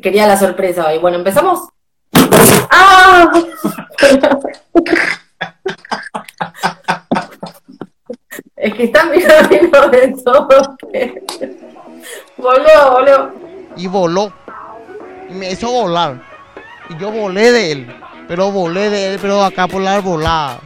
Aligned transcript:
quería 0.00 0.26
la 0.26 0.36
sorpresa 0.36 0.86
hoy. 0.86 0.98
Bueno, 0.98 1.18
empezamos. 1.18 1.68
¡Ah! 2.70 3.30
es 8.56 8.74
que 8.74 8.84
están 8.84 9.10
mirando 9.10 9.88
de 9.90 10.16
todo. 10.24 10.48
voló, 12.36 12.90
voló. 12.92 13.32
Y 13.76 13.86
voló. 13.86 14.32
Y 15.28 15.34
me 15.34 15.52
hizo 15.52 15.70
volar. 15.70 16.22
Y 16.88 16.96
yo 16.98 17.10
volé 17.10 17.52
de 17.52 17.72
él. 17.72 17.96
Pero 18.28 18.50
volé 18.50 18.90
de 18.90 19.14
él, 19.14 19.18
pero 19.20 19.44
acá 19.44 19.68
por 19.68 19.82
la 19.82 20.00
volada. 20.00 20.60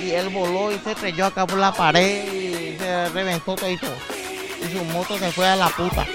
Y 0.00 0.10
él 0.10 0.28
voló 0.30 0.72
y 0.72 0.78
se 0.78 0.92
estrelló 0.92 1.26
acá 1.26 1.46
por 1.46 1.58
la 1.58 1.72
pared 1.72 2.24
y 2.32 2.76
se 2.76 3.08
reventó 3.10 3.54
todo. 3.54 3.68
Y 3.70 3.78
su 3.78 4.84
moto 4.92 5.16
se 5.18 5.30
fue 5.32 5.46
a 5.46 5.56
la 5.56 5.68
puta. 5.68 6.06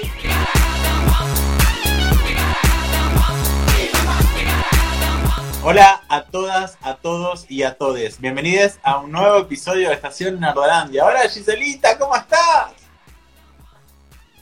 Hola 5.69 6.01
a 6.07 6.23
todas, 6.23 6.77
a 6.81 6.95
todos 6.95 7.45
y 7.49 7.63
a 7.63 7.73
todes. 7.73 8.21
Bienvenidos 8.21 8.79
a 8.83 8.99
un 8.99 9.11
nuevo 9.11 9.39
episodio 9.39 9.89
de 9.89 9.95
Estación 9.95 10.39
Nardolandia. 10.39 11.03
Hola 11.03 11.27
Giselita, 11.27 11.97
¿cómo 11.97 12.15
estás? 12.15 12.71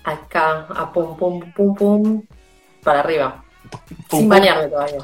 Acá, 0.04 0.68
a 0.70 0.94
pum, 0.94 1.18
pum, 1.18 1.52
pum, 1.52 1.76
pum, 1.76 2.24
para 2.84 3.00
arriba. 3.00 3.44
Pum, 4.08 4.20
Sin 4.20 4.30
bañarme 4.30 4.68
todavía. 4.68 5.00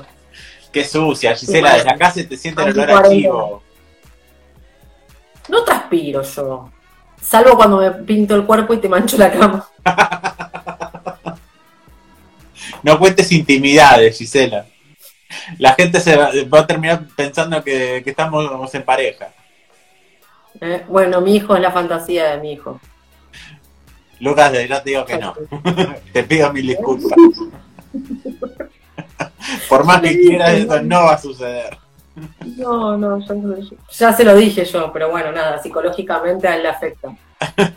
Qué 0.71 0.85
sucia, 0.85 1.35
Gisela, 1.35 1.73
desde 1.73 1.89
acá 1.89 2.11
se 2.11 2.23
te 2.25 2.37
siente 2.37 2.61
el 2.61 2.79
olor 2.79 2.91
a 2.91 3.09
chivo. 3.09 3.63
No 5.49 5.63
transpiro 5.63 6.21
yo. 6.21 6.69
Salvo 7.19 7.55
cuando 7.55 7.77
me 7.77 7.89
pinto 7.89 8.35
el 8.35 8.45
cuerpo 8.45 8.75
y 8.75 8.77
te 8.77 8.87
mancho 8.87 9.17
la 9.17 9.31
cama. 9.31 9.67
No 12.83 12.97
cuentes 12.97 13.31
intimidades, 13.31 14.17
Gisela. 14.17 14.65
La 15.57 15.73
gente 15.73 15.99
se 15.99 16.15
va, 16.15 16.31
va 16.53 16.59
a 16.59 16.67
terminar 16.67 17.05
pensando 17.15 17.63
que, 17.63 18.01
que 18.03 18.09
estamos 18.09 18.73
en 18.73 18.83
pareja. 18.83 19.29
¿eh? 20.59 20.83
Bueno, 20.87 21.21
mi 21.21 21.35
hijo 21.35 21.55
es 21.55 21.61
la 21.61 21.71
fantasía 21.71 22.31
de 22.31 22.41
mi 22.41 22.53
hijo. 22.53 22.79
Lucas, 24.19 24.51
ya 24.67 24.83
te 24.83 24.89
digo 24.91 25.05
que 25.05 25.17
no. 25.17 25.33
Te 26.13 26.23
pido 26.23 26.51
mil 26.53 26.67
disculpas. 26.67 27.17
Por 29.67 29.85
más 29.85 30.01
que 30.01 30.21
quieras, 30.21 30.53
eso 30.53 30.81
no 30.81 31.05
va 31.05 31.13
a 31.13 31.17
suceder. 31.17 31.77
No, 32.57 32.97
no, 32.97 33.19
ya, 33.19 33.35
ya 33.89 34.13
se 34.13 34.23
lo 34.23 34.35
dije 34.35 34.65
yo, 34.65 34.91
pero 34.93 35.09
bueno, 35.09 35.31
nada, 35.31 35.61
psicológicamente 35.61 36.47
a 36.47 36.55
él 36.55 36.63
le 36.63 36.69
afecta. 36.69 37.15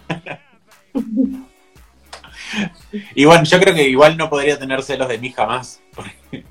Y 3.16 3.24
bueno, 3.24 3.42
yo 3.42 3.58
creo 3.58 3.74
que 3.74 3.88
igual 3.88 4.16
no 4.16 4.30
podría 4.30 4.56
tener 4.56 4.80
celos 4.82 5.08
de 5.08 5.18
mí 5.18 5.32
jamás. 5.32 5.82
porque 5.94 6.44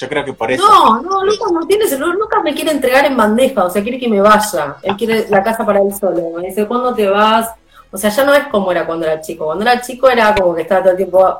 Yo 0.00 0.08
creo 0.08 0.24
que 0.24 0.32
por 0.32 0.50
eso. 0.50 0.66
No, 0.66 1.02
no, 1.02 1.24
Lucas 1.24 1.52
no 1.52 1.66
tiene 1.66 1.86
celular, 1.86 2.16
Lucas 2.16 2.42
me 2.42 2.54
quiere 2.54 2.70
entregar 2.70 3.04
en 3.04 3.18
bandeja, 3.18 3.64
o 3.66 3.70
sea, 3.70 3.82
quiere 3.82 3.98
que 3.98 4.08
me 4.08 4.18
vaya. 4.22 4.76
Él 4.82 4.96
quiere 4.96 5.28
la 5.28 5.42
casa 5.42 5.66
para 5.66 5.78
él 5.80 5.92
solo. 5.94 6.38
Me 6.38 6.46
dice, 6.48 6.66
¿cuándo 6.66 6.94
te 6.94 7.06
vas? 7.06 7.50
O 7.90 7.98
sea, 7.98 8.08
ya 8.08 8.24
no 8.24 8.32
es 8.32 8.46
como 8.46 8.72
era 8.72 8.86
cuando 8.86 9.04
era 9.04 9.20
chico. 9.20 9.44
Cuando 9.44 9.62
era 9.62 9.78
chico 9.82 10.08
era 10.08 10.34
como 10.34 10.54
que 10.54 10.62
estaba 10.62 10.80
todo 10.80 10.92
el 10.92 10.96
tiempo 10.96 11.36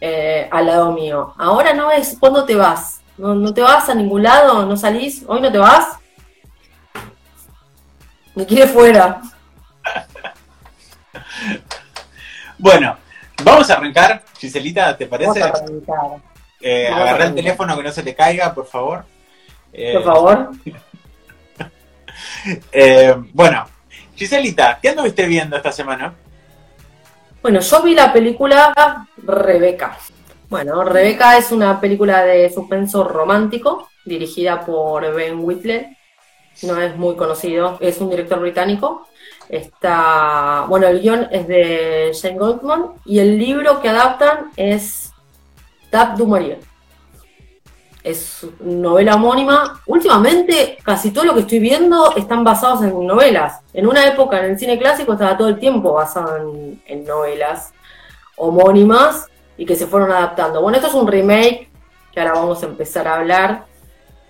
eh, 0.00 0.48
al 0.50 0.64
lado 0.66 0.92
mío. 0.92 1.34
Ahora 1.36 1.74
no 1.74 1.90
es, 1.90 2.16
¿cuándo 2.18 2.46
te 2.46 2.54
vas? 2.54 3.02
¿No, 3.18 3.34
¿No 3.34 3.52
te 3.52 3.60
vas 3.60 3.86
a 3.90 3.94
ningún 3.94 4.22
lado? 4.22 4.64
¿No 4.64 4.74
salís? 4.74 5.22
¿Hoy 5.26 5.42
no 5.42 5.52
te 5.52 5.58
vas? 5.58 5.98
Me 8.34 8.46
quiere 8.46 8.66
fuera. 8.66 9.20
Bueno, 12.58 12.96
vamos 13.42 13.68
a 13.70 13.74
arrancar. 13.74 14.22
Giselita, 14.38 14.96
¿te 14.96 15.06
Vamos 15.06 15.26
parece? 15.36 15.42
a 15.42 15.52
arrancar. 15.52 16.31
Eh, 16.62 16.88
agarra 16.88 17.26
el 17.26 17.34
teléfono 17.34 17.76
que 17.76 17.82
no 17.82 17.92
se 17.92 18.02
te 18.02 18.14
caiga, 18.14 18.54
por 18.54 18.66
favor. 18.66 19.04
Eh, 19.72 19.94
Por 19.94 20.04
favor. 20.04 20.50
eh, 22.72 23.14
bueno, 23.32 23.66
Giselita, 24.14 24.78
¿qué 24.80 24.90
anduviste 24.90 25.26
viendo 25.26 25.56
esta 25.56 25.72
semana? 25.72 26.14
Bueno, 27.40 27.60
yo 27.60 27.82
vi 27.82 27.94
la 27.94 28.12
película 28.12 29.06
Rebeca. 29.16 29.98
Bueno, 30.48 30.84
Rebeca 30.84 31.38
es 31.38 31.50
una 31.50 31.80
película 31.80 32.24
de 32.24 32.50
suspenso 32.50 33.08
romántico 33.08 33.88
dirigida 34.04 34.64
por 34.64 35.12
Ben 35.14 35.40
Whitler. 35.40 35.88
No 36.62 36.80
es 36.80 36.94
muy 36.96 37.16
conocido, 37.16 37.78
es 37.80 37.98
un 37.98 38.10
director 38.10 38.38
británico. 38.38 39.08
Está, 39.48 40.66
bueno, 40.68 40.86
el 40.86 41.00
guion 41.00 41.28
es 41.30 41.48
de 41.48 42.12
Jane 42.20 42.38
Goldman 42.38 42.92
y 43.04 43.18
el 43.18 43.38
libro 43.38 43.80
que 43.80 43.88
adaptan 43.88 44.50
es 44.56 45.11
Tap 45.92 46.16
du 46.16 46.26
Maurier. 46.26 46.58
Es 48.02 48.46
novela 48.60 49.16
homónima. 49.16 49.82
Últimamente, 49.86 50.78
casi 50.82 51.10
todo 51.10 51.24
lo 51.24 51.34
que 51.34 51.40
estoy 51.40 51.58
viendo 51.58 52.16
están 52.16 52.42
basados 52.42 52.82
en 52.82 53.06
novelas. 53.06 53.60
En 53.74 53.86
una 53.86 54.06
época, 54.06 54.38
en 54.38 54.52
el 54.52 54.58
cine 54.58 54.78
clásico, 54.78 55.12
estaba 55.12 55.36
todo 55.36 55.48
el 55.48 55.58
tiempo 55.58 55.92
basado 55.92 56.38
en, 56.86 57.04
novelas 57.04 57.74
homónimas 58.38 59.26
y 59.58 59.66
que 59.66 59.76
se 59.76 59.86
fueron 59.86 60.10
adaptando. 60.10 60.62
Bueno, 60.62 60.78
esto 60.78 60.88
es 60.88 60.94
un 60.94 61.06
remake 61.06 61.68
que 62.10 62.20
ahora 62.20 62.32
vamos 62.32 62.62
a 62.62 62.66
empezar 62.66 63.06
a 63.06 63.16
hablar. 63.16 63.66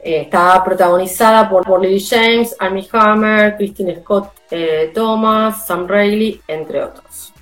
Eh, 0.03 0.23
está 0.23 0.65
protagonizada 0.65 1.49
por, 1.49 1.65
por 1.65 1.81
Lily 1.81 2.05
James, 2.05 2.57
Amy 2.59 2.89
Hammer, 2.93 3.57
Christine 3.57 4.01
Scott 4.01 4.33
eh, 4.51 4.91
Thomas, 4.93 5.65
Sam 5.65 5.87
Reilly, 5.87 6.43
entre 6.49 6.83
otros. 6.83 7.33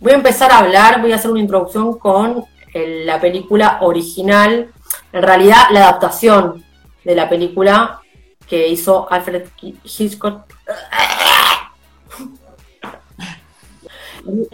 Voy 0.00 0.10
a 0.10 0.16
empezar 0.16 0.50
a 0.50 0.58
hablar, 0.58 1.00
voy 1.00 1.12
a 1.12 1.14
hacer 1.14 1.30
una 1.30 1.40
introducción 1.40 1.96
con 2.00 2.44
eh, 2.74 3.02
la 3.04 3.20
película 3.20 3.78
original, 3.82 4.70
en 5.12 5.22
realidad 5.22 5.64
la 5.72 5.80
adaptación 5.88 6.64
de 7.04 7.14
la 7.14 7.28
película 7.28 8.00
que 8.48 8.68
hizo 8.68 9.10
Alfred 9.10 9.46
Hitchcock. 9.84 10.42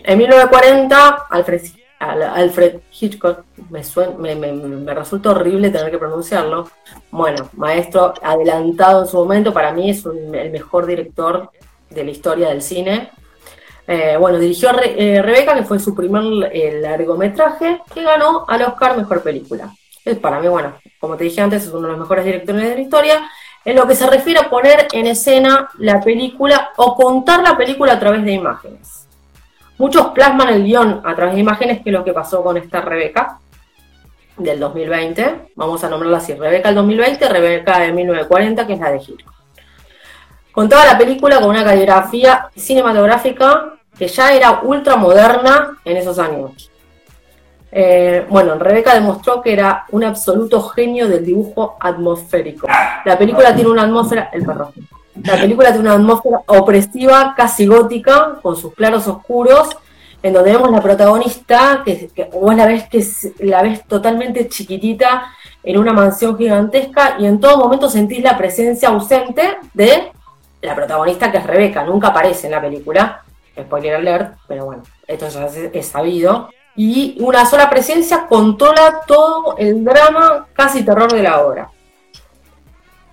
En 0.04 0.18
1940, 0.18 1.26
Alfred, 1.30 1.62
Al- 1.98 2.22
Alfred 2.22 2.80
Hitchcock, 3.00 3.44
me, 3.70 3.80
suen- 3.82 4.16
me, 4.16 4.34
me- 4.36 4.52
me 4.52 4.94
resulta 4.94 5.30
horrible 5.30 5.70
tener 5.70 5.90
que 5.90 5.98
pronunciarlo. 5.98 6.68
Bueno, 7.10 7.48
maestro 7.54 8.14
adelantado 8.22 9.02
en 9.02 9.08
su 9.08 9.16
momento, 9.16 9.52
para 9.52 9.72
mí 9.72 9.90
es 9.90 10.04
un- 10.06 10.34
el 10.34 10.50
mejor 10.50 10.86
director 10.86 11.50
de 11.90 12.04
la 12.04 12.10
historia 12.10 12.48
del 12.48 12.62
cine. 12.62 13.10
Eh, 13.88 14.16
bueno, 14.18 14.38
dirigió 14.38 14.72
Re- 14.72 14.94
eh, 15.16 15.22
Rebeca, 15.22 15.54
que 15.54 15.62
fue 15.62 15.78
su 15.78 15.94
primer 15.94 16.50
eh, 16.52 16.80
largometraje, 16.80 17.82
que 17.94 18.02
ganó 18.02 18.44
al 18.48 18.62
Oscar 18.62 18.96
Mejor 18.96 19.22
Película. 19.22 19.72
Es 20.04 20.18
para 20.18 20.40
mí, 20.40 20.48
bueno, 20.48 20.74
como 20.98 21.16
te 21.16 21.24
dije 21.24 21.40
antes, 21.40 21.64
es 21.64 21.72
uno 21.72 21.82
de 21.82 21.92
los 21.92 22.00
mejores 22.00 22.24
directores 22.24 22.62
de 22.68 22.74
la 22.74 22.80
historia. 22.80 23.30
En 23.64 23.76
lo 23.76 23.86
que 23.86 23.96
se 23.96 24.08
refiere 24.08 24.38
a 24.40 24.48
poner 24.48 24.86
en 24.92 25.06
escena 25.08 25.68
la 25.78 26.00
película 26.00 26.70
o 26.76 26.94
contar 26.94 27.42
la 27.42 27.56
película 27.56 27.94
a 27.94 27.98
través 27.98 28.24
de 28.24 28.32
imágenes. 28.32 29.06
Muchos 29.78 30.06
plasman 30.08 30.48
el 30.50 30.64
guion 30.64 31.02
a 31.04 31.14
través 31.14 31.34
de 31.34 31.40
imágenes, 31.40 31.82
que 31.82 31.90
es 31.90 31.92
lo 31.92 32.04
que 32.04 32.12
pasó 32.12 32.42
con 32.42 32.56
esta 32.56 32.80
Rebeca 32.80 33.38
del 34.36 34.60
2020. 34.60 35.48
Vamos 35.56 35.82
a 35.82 35.88
nombrarla 35.88 36.18
así: 36.18 36.34
Rebeca 36.34 36.68
del 36.68 36.76
2020, 36.76 37.28
Rebeca 37.28 37.78
de 37.80 37.92
1940, 37.92 38.66
que 38.66 38.72
es 38.74 38.80
la 38.80 38.90
de 38.90 38.98
Hitchcock. 38.98 39.34
Contaba 40.52 40.86
la 40.86 40.96
película 40.96 41.40
con 41.40 41.50
una 41.50 41.64
caligrafía 41.64 42.48
cinematográfica 42.56 43.75
que 43.98 44.08
ya 44.08 44.32
era 44.32 44.60
ultra 44.62 44.96
moderna 44.96 45.78
en 45.84 45.96
esos 45.96 46.18
años. 46.18 46.70
Eh, 47.72 48.24
bueno, 48.28 48.58
Rebeca 48.58 48.94
demostró 48.94 49.42
que 49.42 49.52
era 49.52 49.84
un 49.90 50.04
absoluto 50.04 50.62
genio 50.62 51.08
del 51.08 51.24
dibujo 51.24 51.76
atmosférico. 51.80 52.66
La 53.04 53.18
película 53.18 53.54
tiene 53.54 53.70
una 53.70 53.82
atmósfera, 53.82 54.30
el 54.32 54.44
perro. 54.44 54.72
La 55.22 55.36
película 55.36 55.72
tiene 55.72 55.88
una 55.88 55.94
atmósfera 55.94 56.42
opresiva, 56.46 57.34
casi 57.36 57.66
gótica, 57.66 58.38
con 58.42 58.56
sus 58.56 58.74
claros 58.74 59.06
oscuros, 59.08 59.76
en 60.22 60.32
donde 60.32 60.52
vemos 60.52 60.70
la 60.70 60.80
protagonista, 60.80 61.82
que, 61.84 62.08
que 62.14 62.24
vos 62.24 62.54
la 62.54 62.66
ves 62.66 62.84
que 62.88 63.04
la 63.40 63.62
ves 63.62 63.84
totalmente 63.86 64.48
chiquitita 64.48 65.26
en 65.62 65.78
una 65.78 65.92
mansión 65.92 66.36
gigantesca 66.38 67.16
y 67.18 67.26
en 67.26 67.40
todo 67.40 67.58
momento 67.58 67.88
sentís 67.88 68.22
la 68.22 68.36
presencia 68.36 68.88
ausente 68.88 69.58
de 69.74 70.10
la 70.62 70.74
protagonista 70.74 71.30
que 71.30 71.38
es 71.38 71.46
Rebeca, 71.46 71.84
nunca 71.84 72.08
aparece 72.08 72.46
en 72.46 72.52
la 72.52 72.60
película, 72.60 73.22
spoiler 73.60 73.94
alert, 73.94 74.36
pero 74.46 74.66
bueno, 74.66 74.82
esto 75.06 75.28
ya 75.28 75.46
es, 75.46 75.86
sabido. 75.86 76.50
Y 76.76 77.16
una 77.20 77.46
sola 77.46 77.70
presencia 77.70 78.26
controla 78.26 79.00
todo 79.06 79.56
el 79.56 79.84
drama, 79.84 80.46
casi 80.52 80.84
terror 80.84 81.10
de 81.12 81.22
la 81.22 81.44
obra. 81.44 81.70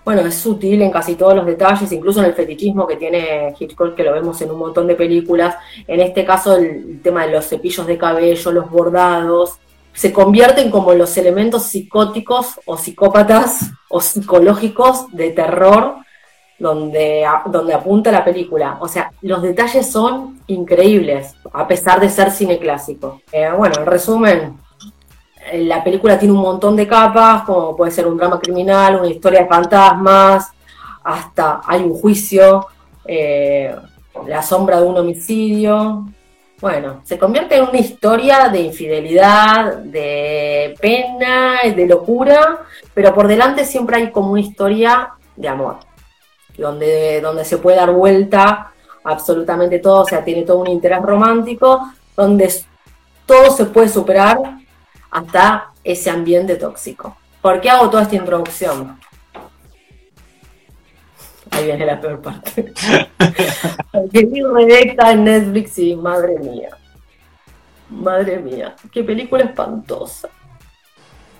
Bueno, 0.03 0.21
es 0.21 0.35
sutil 0.35 0.81
en 0.81 0.91
casi 0.91 1.15
todos 1.15 1.33
los 1.33 1.45
detalles, 1.45 1.89
incluso 1.93 2.19
en 2.19 2.25
el 2.25 2.33
fetichismo 2.33 2.85
que 2.85 2.97
tiene 2.97 3.55
Hitchcock, 3.57 3.95
que 3.95 4.03
lo 4.03 4.11
vemos 4.11 4.41
en 4.41 4.51
un 4.51 4.59
montón 4.59 4.85
de 4.85 4.95
películas. 4.95 5.55
En 5.87 6.01
este 6.01 6.25
caso, 6.25 6.57
el 6.57 7.01
tema 7.01 7.25
de 7.25 7.31
los 7.31 7.47
cepillos 7.47 7.87
de 7.87 7.97
cabello, 7.97 8.51
los 8.51 8.69
bordados, 8.69 9.59
se 9.93 10.11
convierten 10.11 10.71
como 10.71 10.93
los 10.93 11.15
elementos 11.17 11.63
psicóticos 11.63 12.59
o 12.65 12.77
psicópatas 12.77 13.71
o 13.87 14.01
psicológicos 14.01 15.05
de 15.11 15.29
terror 15.29 16.02
donde, 16.59 17.25
donde 17.47 17.73
apunta 17.73 18.11
la 18.11 18.23
película. 18.23 18.77
O 18.79 18.87
sea, 18.87 19.11
los 19.21 19.41
detalles 19.41 19.91
son 19.91 20.39
increíbles, 20.47 21.35
a 21.51 21.67
pesar 21.67 21.99
de 21.99 22.09
ser 22.09 22.31
cine 22.31 22.57
clásico. 22.57 23.21
Eh, 23.31 23.49
bueno, 23.55 23.75
en 23.79 23.85
resumen, 23.85 24.57
la 25.53 25.83
película 25.83 26.17
tiene 26.17 26.33
un 26.33 26.41
montón 26.41 26.75
de 26.75 26.87
capas, 26.87 27.43
como 27.43 27.75
puede 27.75 27.91
ser 27.91 28.07
un 28.07 28.17
drama 28.17 28.39
criminal, 28.39 28.95
una 28.95 29.07
historia 29.07 29.41
de 29.41 29.47
fantasmas, 29.47 30.51
hasta 31.03 31.61
hay 31.65 31.83
un 31.83 31.93
juicio, 31.93 32.67
eh, 33.05 33.75
la 34.27 34.41
sombra 34.41 34.79
de 34.79 34.87
un 34.87 34.97
homicidio. 34.97 36.05
Bueno, 36.61 37.01
se 37.03 37.17
convierte 37.17 37.57
en 37.57 37.63
una 37.63 37.77
historia 37.77 38.47
de 38.47 38.61
infidelidad, 38.61 39.79
de 39.79 40.75
pena, 40.79 41.57
de 41.63 41.85
locura, 41.87 42.59
pero 42.93 43.13
por 43.13 43.27
delante 43.27 43.65
siempre 43.65 43.97
hay 43.97 44.11
como 44.11 44.31
una 44.31 44.41
historia 44.41 45.09
de 45.35 45.47
amor, 45.49 45.79
donde, 46.57 47.19
donde 47.21 47.45
se 47.45 47.57
puede 47.57 47.77
dar 47.77 47.91
vuelta 47.91 48.71
absolutamente 49.03 49.79
todo, 49.79 50.01
o 50.01 50.05
sea, 50.05 50.23
tiene 50.23 50.43
todo 50.43 50.59
un 50.59 50.67
interés 50.67 51.01
romántico, 51.01 51.91
donde 52.15 52.53
todo 53.25 53.51
se 53.51 53.65
puede 53.65 53.89
superar 53.89 54.37
hasta 55.11 55.71
ese 55.83 56.09
ambiente 56.09 56.55
tóxico. 56.55 57.17
¿Por 57.41 57.59
qué 57.59 57.69
hago 57.69 57.89
toda 57.89 58.03
esta 58.03 58.15
introducción? 58.15 58.99
Ahí 61.51 61.65
viene 61.65 61.85
la 61.85 61.99
peor 61.99 62.21
parte. 62.21 62.73
Porque 63.91 64.25
vi 64.25 64.41
Rebeca 64.41 65.11
en 65.11 65.23
Netflix 65.25 65.77
y 65.77 65.95
madre 65.95 66.39
mía. 66.39 66.69
Madre 67.89 68.39
mía, 68.39 68.75
qué 68.91 69.03
película 69.03 69.43
espantosa. 69.43 70.29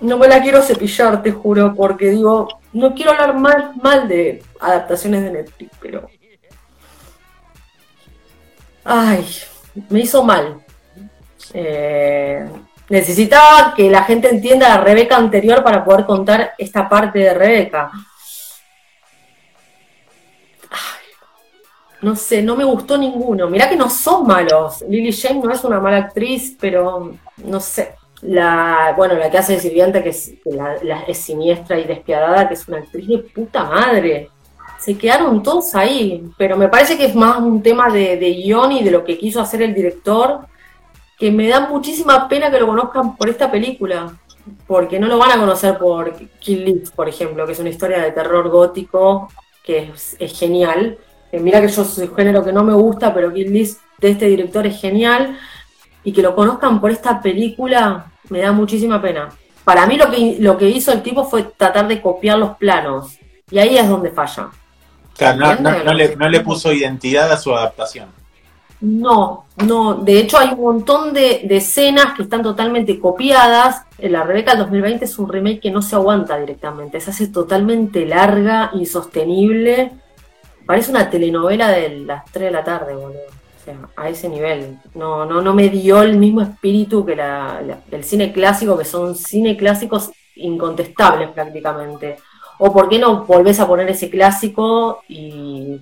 No 0.04 0.18
me 0.18 0.28
la 0.28 0.42
quiero 0.42 0.62
cepillar, 0.62 1.24
te 1.24 1.32
juro, 1.32 1.74
porque 1.74 2.10
digo, 2.10 2.60
no 2.74 2.94
quiero 2.94 3.12
hablar 3.12 3.36
mal, 3.36 3.72
mal 3.82 4.06
de 4.06 4.44
adaptaciones 4.60 5.24
de 5.24 5.32
Netflix, 5.32 5.72
pero. 5.80 6.10
Ay, 8.84 9.26
me 9.90 10.02
hizo 10.02 10.22
mal. 10.22 10.62
Eh, 11.54 12.46
necesitaba 12.90 13.74
que 13.74 13.90
la 13.90 14.04
gente 14.04 14.30
entienda 14.30 14.74
a 14.74 14.82
Rebeca 14.82 15.16
anterior 15.16 15.64
para 15.64 15.86
poder 15.86 16.06
contar 16.06 16.54
esta 16.58 16.90
parte 16.90 17.20
de 17.20 17.34
Rebeca. 17.34 17.90
no 22.02 22.18
sé, 22.18 22.44
no 22.44 22.58
me 22.58 22.66
gustó 22.66 22.98
ninguno. 22.98 23.50
Mirá 23.50 23.70
que 23.70 23.78
no 23.78 23.90
son 23.90 24.28
malos. 24.28 24.82
Lily 24.82 25.14
James 25.14 25.46
no 25.46 25.54
es 25.54 25.64
una 25.64 25.80
mala 25.80 25.98
actriz, 26.00 26.58
pero 26.60 27.16
no 27.38 27.60
sé. 27.62 27.96
La, 28.24 28.94
bueno, 28.96 29.16
la 29.16 29.30
que 29.30 29.38
hace 29.38 29.54
de 29.54 29.60
sirviente, 29.60 30.02
que, 30.02 30.10
es, 30.10 30.34
es 31.08 31.18
siniestra 31.18 31.80
y 31.80 31.84
despiadada, 31.84 32.48
que 32.48 32.54
es 32.54 32.68
una 32.68 32.78
actriz 32.78 33.08
de 33.08 33.18
puta 33.20 33.66
madre. 33.66 34.30
Se 34.80 34.98
quedaron 34.98 35.44
todos 35.44 35.76
ahí, 35.76 36.24
pero 36.38 36.58
me 36.58 36.68
parece 36.68 36.98
que 36.98 37.06
es 37.06 37.16
más 37.16 37.38
un 37.40 37.62
tema 37.62 37.90
de, 37.90 38.18
de 38.18 38.34
guion 38.34 38.72
y 38.72 38.84
de 38.84 38.92
lo 38.92 39.04
que 39.04 39.18
quiso 39.18 39.42
hacer 39.42 39.62
el 39.62 39.74
director, 39.74 40.42
que 41.18 41.32
me 41.32 41.48
da 41.48 41.68
muchísima 41.68 42.28
pena 42.28 42.52
que 42.52 42.60
lo 42.60 42.68
conozcan 42.68 43.16
por 43.16 43.30
esta 43.30 43.50
película, 43.50 44.14
porque 44.68 45.00
no 45.00 45.08
lo 45.08 45.18
van 45.18 45.32
a 45.32 45.40
conocer 45.40 45.78
por 45.78 46.14
Kill 46.40 46.66
List, 46.66 46.96
por 46.96 47.08
ejemplo, 47.08 47.46
que 47.46 47.54
es 47.54 47.60
una 47.60 47.70
historia 47.70 48.02
de 48.02 48.12
terror 48.12 48.50
gótico 48.50 49.30
que 49.64 49.92
es 50.20 50.38
genial 50.38 50.98
mira 51.40 51.62
que 51.62 51.68
yo 51.68 51.84
soy 51.84 52.10
género 52.16 52.44
que 52.44 52.54
no 52.54 52.64
me 52.64 52.74
gusta, 52.74 53.14
pero 53.14 53.34
Kill 53.34 53.52
List 53.52 53.82
de 54.00 54.12
este 54.12 54.26
director 54.28 54.66
es 54.68 54.80
genial. 54.80 55.38
Y 56.04 56.12
que 56.12 56.22
lo 56.22 56.36
conozcan 56.36 56.82
por 56.82 56.92
esta 56.92 57.22
película 57.22 58.12
me 58.30 58.40
da 58.40 58.52
muchísima 58.52 59.02
pena. 59.02 59.30
Para 59.64 59.86
mí 59.86 59.98
lo 59.98 60.10
que, 60.10 60.38
lo 60.40 60.58
que 60.58 60.70
hizo 60.70 60.92
el 60.92 61.02
tipo 61.02 61.24
fue 61.24 61.44
tratar 61.44 61.88
de 61.88 62.02
copiar 62.02 62.38
los 62.38 62.58
planos. 62.58 63.18
Y 63.50 63.60
ahí 63.60 63.78
es 63.78 63.88
donde 63.88 64.12
falla. 64.12 64.50
Claro, 65.18 65.56
no, 65.60 66.30
le, 66.30 66.40
puso 66.42 66.74
identidad 66.74 67.32
a 67.32 67.38
su 67.38 67.54
adaptación. 67.54 68.10
No, 68.82 69.46
no. 69.58 69.94
De 69.94 70.20
hecho, 70.20 70.38
hay 70.38 70.50
un 70.50 70.62
montón 70.62 71.14
de, 71.14 71.44
de, 71.46 71.58
escenas 71.58 72.16
que 72.16 72.24
están 72.24 72.42
totalmente 72.42 73.00
copiadas. 73.00 73.84
La 74.00 74.24
Rebeca 74.24 74.52
del 74.52 74.62
2020 74.64 75.06
es 75.06 75.20
un 75.20 75.30
remake 75.30 75.62
que 75.62 75.72
no 75.72 75.82
se 75.82 75.96
aguanta 75.96 76.38
directamente. 76.38 77.00
Se 77.00 77.12
hace 77.12 77.28
totalmente 77.28 78.06
larga, 78.06 78.72
insostenible. 78.74 79.92
Parece 80.66 80.92
una 80.92 81.10
telenovela 81.10 81.70
de 81.70 81.90
las 82.00 82.26
3 82.32 82.46
de 82.46 82.52
la 82.52 82.64
tarde, 82.64 82.96
boludo. 82.96 83.33
A 83.96 84.10
ese 84.10 84.30
nivel. 84.30 84.78
No, 84.94 85.26
no, 85.26 85.42
no 85.42 85.54
me 85.54 85.70
dio 85.70 86.02
el 86.02 86.18
mismo 86.18 86.42
espíritu 86.42 87.06
que 87.06 87.16
la, 87.16 87.62
el 87.92 88.04
cine 88.04 88.32
clásico, 88.32 88.78
que 88.78 88.86
son 88.86 89.16
cine 89.16 89.56
clásicos 89.58 90.12
incontestables 90.36 91.30
prácticamente. 91.30 92.18
O 92.60 92.72
por 92.72 92.90
qué 92.90 93.00
no 93.00 93.24
volvés 93.26 93.60
a 93.60 93.68
poner 93.68 93.90
ese 93.90 94.10
clásico 94.10 95.04
y 95.08 95.80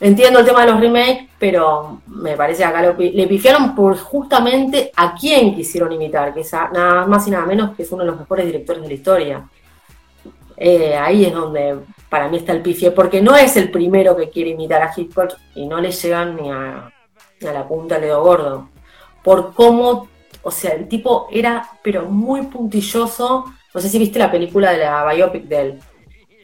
entiendo 0.00 0.40
el 0.40 0.46
tema 0.46 0.64
de 0.64 0.72
los 0.72 0.80
remakes, 0.80 1.28
pero 1.38 2.00
me 2.06 2.36
parece 2.36 2.58
que 2.62 2.68
acá 2.68 2.94
le 2.96 3.26
pifiaron 3.26 3.74
por 3.74 3.96
justamente 3.96 4.90
a 4.96 5.14
quién 5.14 5.54
quisieron 5.54 5.92
imitar, 5.92 6.34
que 6.34 6.40
es 6.40 6.52
nada 6.52 7.06
más 7.06 7.26
y 7.26 7.30
nada 7.30 7.46
menos 7.46 7.74
que 7.76 7.82
es 7.82 7.92
uno 7.92 8.02
de 8.04 8.10
los 8.10 8.20
mejores 8.20 8.46
directores 8.46 8.82
de 8.82 8.88
la 8.88 8.94
historia. 8.94 9.48
Eh, 10.56 10.96
ahí 10.96 11.26
es 11.26 11.34
donde 11.34 11.76
para 12.08 12.28
mí 12.28 12.38
está 12.38 12.52
el 12.52 12.62
pifie, 12.62 12.90
porque 12.90 13.20
no 13.20 13.36
es 13.36 13.56
el 13.56 13.70
primero 13.70 14.16
que 14.16 14.30
quiere 14.30 14.50
imitar 14.50 14.82
a 14.82 14.92
Hitchcock 14.94 15.34
y 15.54 15.66
no 15.66 15.80
le 15.80 15.90
llegan 15.90 16.36
ni 16.36 16.50
a, 16.50 16.90
la 17.40 17.66
punta 17.66 17.98
dedo 17.98 18.22
gordo. 18.22 18.68
Por 19.22 19.54
cómo, 19.54 20.08
o 20.42 20.50
sea, 20.50 20.72
el 20.72 20.88
tipo 20.88 21.28
era, 21.30 21.70
pero 21.82 22.06
muy 22.06 22.42
puntilloso. 22.42 23.44
No 23.74 23.80
sé 23.80 23.88
si 23.88 23.98
viste 23.98 24.18
la 24.18 24.30
película 24.30 24.72
de 24.72 24.78
la 24.78 25.12
biopic 25.12 25.44
de 25.44 25.60
él. 25.60 25.80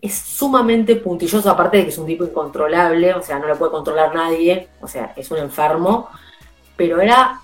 Es 0.01 0.15
sumamente 0.15 0.97
puntilloso, 0.97 1.49
aparte 1.49 1.77
de 1.77 1.85
que 1.85 1.91
es 1.91 1.99
un 1.99 2.07
tipo 2.07 2.25
incontrolable, 2.25 3.15
o 3.15 3.23
sea, 3.23 3.39
no 3.39 3.47
lo 3.47 3.57
puede 3.57 3.71
controlar 3.71 4.15
nadie, 4.15 4.69
o 4.81 4.89
sea, 4.89 5.13
es 5.17 5.31
un 5.31 5.39
enfermo, 5.39 6.09
pero 6.77 7.01
era 7.01 7.41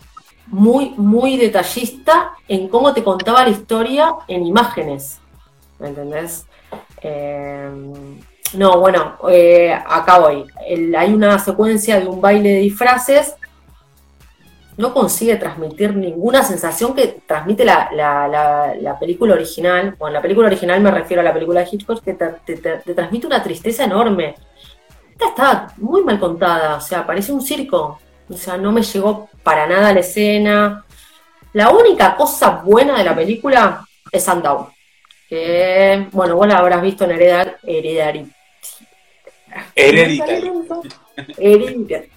muy, 0.48 0.90
muy 0.96 1.36
detallista 1.36 2.32
en 2.48 2.68
cómo 2.68 2.92
te 2.92 3.04
contaba 3.04 3.44
la 3.44 3.50
historia 3.50 4.14
en 4.26 4.44
imágenes. 4.44 5.20
¿Me 5.78 5.88
entendés? 5.88 6.46
Eh, 7.00 7.70
no, 8.54 8.80
bueno, 8.80 9.16
eh, 9.28 9.72
acá 9.72 10.18
voy. 10.18 10.44
hay 10.96 11.12
una 11.12 11.38
secuencia 11.38 12.00
de 12.00 12.06
un 12.06 12.20
baile 12.20 12.50
de 12.50 12.58
disfraces. 12.60 13.34
No 14.78 14.94
consigue 14.94 15.36
transmitir 15.36 15.94
ninguna 15.94 16.42
sensación 16.42 16.94
que 16.94 17.20
transmite 17.26 17.64
la, 17.64 18.96
película 18.98 19.34
original. 19.34 19.94
Bueno, 19.98 20.14
la 20.14 20.22
película 20.22 20.46
original 20.46 20.80
me 20.80 20.90
refiero 20.90 21.20
a 21.20 21.24
la 21.24 21.34
película 21.34 21.60
de 21.60 21.68
Hitchcock, 21.70 22.02
que 22.02 22.14
te, 22.14 22.94
transmite 22.94 23.26
una 23.26 23.42
tristeza 23.42 23.84
enorme. 23.84 24.34
Esta 25.12 25.28
está 25.28 25.74
muy 25.76 26.02
mal 26.02 26.18
contada, 26.18 26.76
o 26.76 26.80
sea, 26.80 27.06
parece 27.06 27.32
un 27.32 27.42
circo. 27.42 28.00
O 28.30 28.36
sea, 28.36 28.56
no 28.56 28.72
me 28.72 28.82
llegó 28.82 29.28
para 29.42 29.66
nada 29.66 29.92
la 29.92 30.00
escena. 30.00 30.84
La 31.52 31.70
única 31.70 32.16
cosa 32.16 32.62
buena 32.64 32.96
de 32.96 33.04
la 33.04 33.14
película 33.14 33.86
es 34.10 34.24
Sandown 34.24 34.68
que, 35.28 36.06
bueno, 36.12 36.36
vos 36.36 36.48
la 36.48 36.58
habrás 36.58 36.82
visto 36.82 37.04
en 37.04 37.10
Heredar, 37.12 37.58
Heredary. 37.62 38.26
Hereditary. 39.74 40.50
Hereditary. 41.36 42.10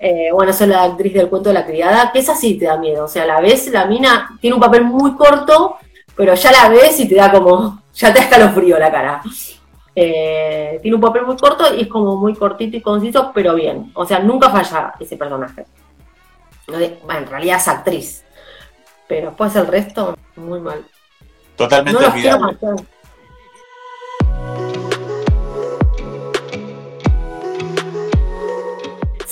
Eh, 0.00 0.28
bueno, 0.32 0.52
esa 0.52 0.64
es 0.64 0.70
la 0.70 0.84
actriz 0.84 1.12
del 1.12 1.28
cuento 1.28 1.50
de 1.50 1.54
la 1.54 1.66
criada, 1.66 2.12
que 2.12 2.20
esa 2.20 2.34
sí 2.34 2.56
te 2.56 2.66
da 2.66 2.76
miedo. 2.76 3.04
O 3.04 3.08
sea, 3.08 3.26
la 3.26 3.40
ves, 3.40 3.68
la 3.68 3.86
mina 3.86 4.38
tiene 4.40 4.54
un 4.54 4.60
papel 4.60 4.84
muy 4.84 5.16
corto, 5.16 5.76
pero 6.14 6.34
ya 6.34 6.52
la 6.52 6.68
ves 6.68 7.00
y 7.00 7.08
te 7.08 7.16
da 7.16 7.32
como, 7.32 7.82
ya 7.94 8.12
te 8.12 8.20
escalofrío 8.20 8.78
la 8.78 8.90
cara. 8.90 9.22
Eh, 9.94 10.78
tiene 10.80 10.94
un 10.94 11.00
papel 11.00 11.26
muy 11.26 11.36
corto 11.36 11.74
y 11.74 11.82
es 11.82 11.88
como 11.88 12.16
muy 12.16 12.34
cortito 12.34 12.76
y 12.76 12.80
conciso, 12.80 13.32
pero 13.34 13.54
bien. 13.54 13.90
O 13.94 14.06
sea, 14.06 14.20
nunca 14.20 14.50
falla 14.50 14.94
ese 15.00 15.16
personaje. 15.16 15.66
Bueno, 16.68 17.20
en 17.20 17.26
realidad 17.26 17.56
es 17.56 17.66
actriz, 17.66 18.24
pero 19.08 19.28
después 19.28 19.56
el 19.56 19.66
resto, 19.66 20.16
muy 20.36 20.60
mal. 20.60 20.84
Totalmente 21.56 22.00
no 22.00 22.76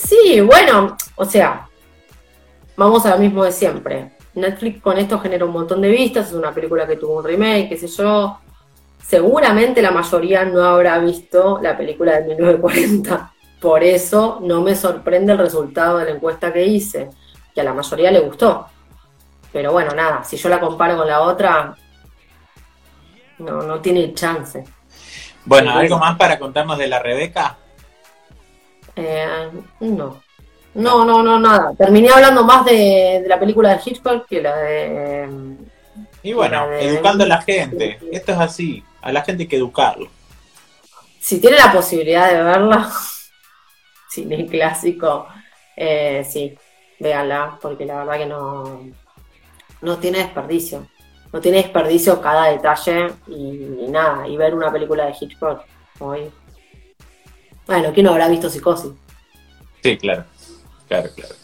Sí, 0.06 0.40
bueno, 0.40 0.96
o 1.16 1.24
sea, 1.24 1.68
vamos 2.76 3.04
a 3.06 3.10
lo 3.10 3.18
mismo 3.18 3.42
de 3.42 3.50
siempre. 3.50 4.12
Netflix 4.34 4.80
con 4.80 4.98
esto 4.98 5.18
genera 5.18 5.44
un 5.44 5.52
montón 5.52 5.80
de 5.80 5.88
vistas, 5.88 6.28
es 6.28 6.34
una 6.34 6.52
película 6.52 6.86
que 6.86 6.96
tuvo 6.96 7.18
un 7.18 7.24
remake, 7.24 7.70
qué 7.70 7.76
sé 7.76 7.88
yo. 7.88 8.38
Seguramente 9.02 9.82
la 9.82 9.90
mayoría 9.90 10.44
no 10.44 10.62
habrá 10.62 10.98
visto 10.98 11.58
la 11.60 11.76
película 11.76 12.20
de 12.20 12.34
1940. 12.36 13.32
Por 13.60 13.82
eso 13.82 14.38
no 14.42 14.60
me 14.60 14.76
sorprende 14.76 15.32
el 15.32 15.38
resultado 15.38 15.98
de 15.98 16.04
la 16.04 16.10
encuesta 16.12 16.52
que 16.52 16.64
hice, 16.64 17.10
que 17.52 17.60
a 17.60 17.64
la 17.64 17.74
mayoría 17.74 18.12
le 18.12 18.20
gustó. 18.20 18.66
Pero 19.52 19.72
bueno, 19.72 19.92
nada, 19.92 20.22
si 20.22 20.36
yo 20.36 20.48
la 20.48 20.60
comparo 20.60 20.98
con 20.98 21.08
la 21.08 21.22
otra, 21.22 21.74
no, 23.38 23.62
no 23.62 23.80
tiene 23.80 24.14
chance. 24.14 24.62
Bueno, 25.44 25.72
¿algo 25.72 25.98
más 25.98 26.16
para 26.16 26.38
contarnos 26.38 26.78
de 26.78 26.86
la 26.86 27.00
Rebeca? 27.00 27.56
Eh, 28.96 29.50
no. 29.80 30.22
No, 30.74 31.04
no, 31.04 31.22
no, 31.22 31.38
nada. 31.38 31.74
Terminé 31.74 32.10
hablando 32.10 32.44
más 32.44 32.64
de, 32.64 33.24
la 33.26 33.38
película 33.38 33.70
de 33.70 33.80
Hitchcock 33.84 34.26
que 34.26 34.42
la 34.42 34.56
de... 34.56 35.28
Y 36.22 36.32
bueno, 36.32 36.70
educando 36.72 37.24
a 37.24 37.28
la 37.28 37.40
gente. 37.42 37.98
Esto 38.10 38.32
es 38.32 38.38
así. 38.38 38.84
A 39.00 39.12
la 39.12 39.22
gente 39.22 39.44
hay 39.44 39.48
que 39.48 39.56
educarlo. 39.56 40.08
Si 41.20 41.40
tiene 41.40 41.56
la 41.56 41.72
posibilidad 41.72 42.30
de 42.30 42.42
verla, 42.42 42.90
cine 44.10 44.46
clásico, 44.46 45.26
eh, 45.76 46.26
sí, 46.28 46.56
véanla, 46.98 47.58
porque 47.60 47.84
la 47.84 47.98
verdad 47.98 48.18
que 48.18 48.26
no, 48.26 48.82
no 49.82 49.98
tiene 49.98 50.18
desperdicio. 50.18 50.86
No 51.32 51.40
tiene 51.40 51.58
desperdicio 51.58 52.20
cada 52.20 52.50
detalle 52.50 53.12
y, 53.28 53.86
nada, 53.88 54.26
y 54.28 54.36
ver 54.36 54.54
una 54.54 54.72
película 54.72 55.06
de 55.06 55.14
Hitchcock 55.18 55.62
hoy. 56.00 56.30
Bueno, 57.66 57.92
¿quién 57.92 58.06
no 58.06 58.12
habrá 58.12 58.28
visto 58.28 58.48
Psicosis? 58.48 58.92
Sí, 59.82 59.96
claro, 59.96 60.24
claro, 60.88 61.10
claro. 61.14 61.34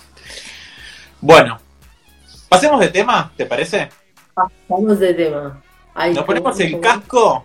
Bueno, 1.20 1.58
pasemos 2.48 2.80
de 2.80 2.88
tema, 2.88 3.32
¿te 3.36 3.46
parece? 3.46 3.88
Pasamos 4.34 4.98
de 4.98 5.14
tema. 5.14 5.62
Nos 6.14 6.24
ponemos 6.24 6.58
el 6.60 6.80
casco, 6.80 7.44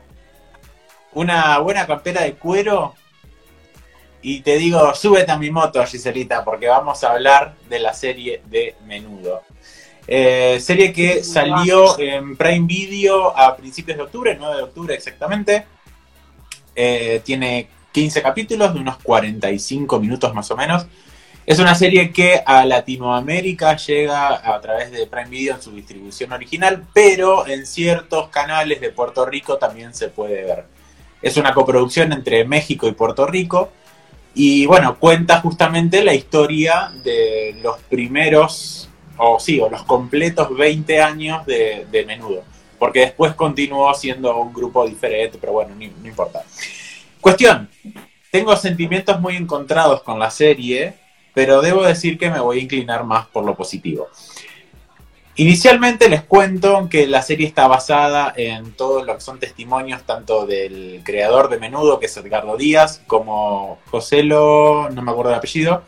una 1.14 1.60
buena 1.60 1.86
campera 1.86 2.22
de 2.22 2.34
cuero 2.36 2.96
y 4.22 4.42
te 4.42 4.58
digo, 4.58 4.94
súbete 4.96 5.32
a 5.32 5.38
mi 5.38 5.52
moto, 5.52 5.86
Giselita, 5.86 6.44
porque 6.44 6.68
vamos 6.68 7.04
a 7.04 7.14
hablar 7.14 7.56
de 7.70 7.80
la 7.80 7.94
serie 7.94 8.42
de 8.46 8.76
Menudo. 8.86 9.44
Eh, 10.08 10.60
serie 10.62 10.94
que 10.94 11.24
salió 11.24 12.00
en 12.00 12.38
Prime 12.38 12.66
Video 12.66 13.38
a 13.38 13.56
principios 13.56 13.98
de 13.98 14.04
octubre, 14.04 14.36
9 14.40 14.56
de 14.56 14.64
octubre 14.64 14.96
exactamente. 14.96 15.66
Eh, 16.76 17.22
tiene 17.24 17.70
15 17.98 18.22
capítulos 18.22 18.76
de 18.76 18.80
unos 18.80 18.98
45 18.98 20.00
minutos 20.00 20.32
más 20.32 20.52
o 20.52 20.56
menos. 20.56 20.86
Es 21.48 21.58
una 21.58 21.74
serie 21.74 22.12
que 22.12 22.44
a 22.46 22.64
Latinoamérica 22.64 23.76
llega 23.76 24.36
a 24.36 24.62
través 24.62 24.92
de 24.92 25.08
Prime 25.08 25.30
Video 25.30 25.56
en 25.56 25.62
su 25.64 25.72
distribución 25.72 26.32
original, 26.32 26.86
pero 26.94 27.48
en 27.48 27.66
ciertos 27.66 28.30
canales 28.30 28.82
de 28.82 28.92
Puerto 28.92 29.26
Rico 29.26 29.58
también 29.58 29.96
se 29.96 30.10
puede 30.10 30.44
ver. 30.44 30.66
Es 31.24 31.38
una 31.38 31.56
coproducción 31.56 32.14
entre 32.14 32.46
México 32.46 32.88
y 32.88 32.92
Puerto 32.92 33.26
Rico. 33.26 33.72
Y 34.36 34.68
bueno, 34.68 35.00
cuenta 35.00 35.42
justamente 35.42 36.04
la 36.04 36.14
historia 36.14 36.92
de 37.04 37.58
los 37.64 37.80
primeros 37.90 38.90
o 39.18 39.40
sí, 39.40 39.60
o 39.60 39.72
los 39.72 39.82
completos 39.86 40.56
20 40.56 41.02
años 41.02 41.48
de, 41.48 42.04
menudo. 42.06 42.44
Porque 42.78 43.00
después 43.00 43.34
continuó 43.34 43.92
siendo 43.96 44.38
un 44.40 44.54
grupo 44.54 44.86
diferente, 44.86 45.40
pero 45.42 45.54
bueno, 45.54 45.74
no, 45.74 46.08
importa. 46.08 46.44
Cuestión, 47.22 47.70
tengo 48.32 48.56
sentimientos 48.56 49.20
muy 49.20 49.36
encontrados 49.36 50.04
con 50.04 50.20
la 50.20 50.30
serie, 50.30 50.94
pero 51.34 51.62
debo 51.62 51.84
decir 51.84 52.18
que 52.18 52.30
me 52.30 52.40
voy 52.40 52.60
a 52.60 52.62
inclinar 52.64 53.04
más 53.04 53.28
por 53.28 53.46
lo 53.46 53.56
positivo. 53.56 54.08
Inicialmente 55.40 56.10
les 56.10 56.24
cuento 56.24 56.88
que 56.90 57.06
la 57.06 57.22
serie 57.22 57.46
está 57.46 57.68
basada 57.68 58.34
en 58.36 58.72
todo 58.74 59.04
lo 59.04 59.14
que 59.14 59.22
son 59.22 59.40
testimonios 59.40 60.02
tanto 60.02 60.48
del 60.48 61.02
creador 61.04 61.48
de 61.50 61.60
Menudo, 61.60 62.00
que 62.00 62.08
es 62.08 62.18
Edgardo 62.18 62.58
Díaz, 62.58 63.04
como 63.06 63.78
Joselo, 63.92 64.90
no 64.90 65.02
me 65.04 65.12
acuerdo 65.12 65.30
el 65.30 65.38
apellido, 65.38 65.84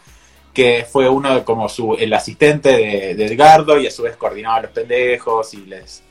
que 0.53 0.85
fue 0.87 1.09
uno 1.09 1.43
como 1.45 1.67
su, 1.67 1.95
el 1.95 2.13
asistente 2.13 2.69
de, 3.15 3.25
Edgardo 3.25 3.79
y 3.79 3.87
a 3.87 3.91
su 3.91 4.03
vez 4.03 4.15
coordinaba 4.17 4.57
a 4.57 4.61
los 4.61 4.71
pendejos 4.71 5.51
y 5.55 5.65
les, 5.65 6.03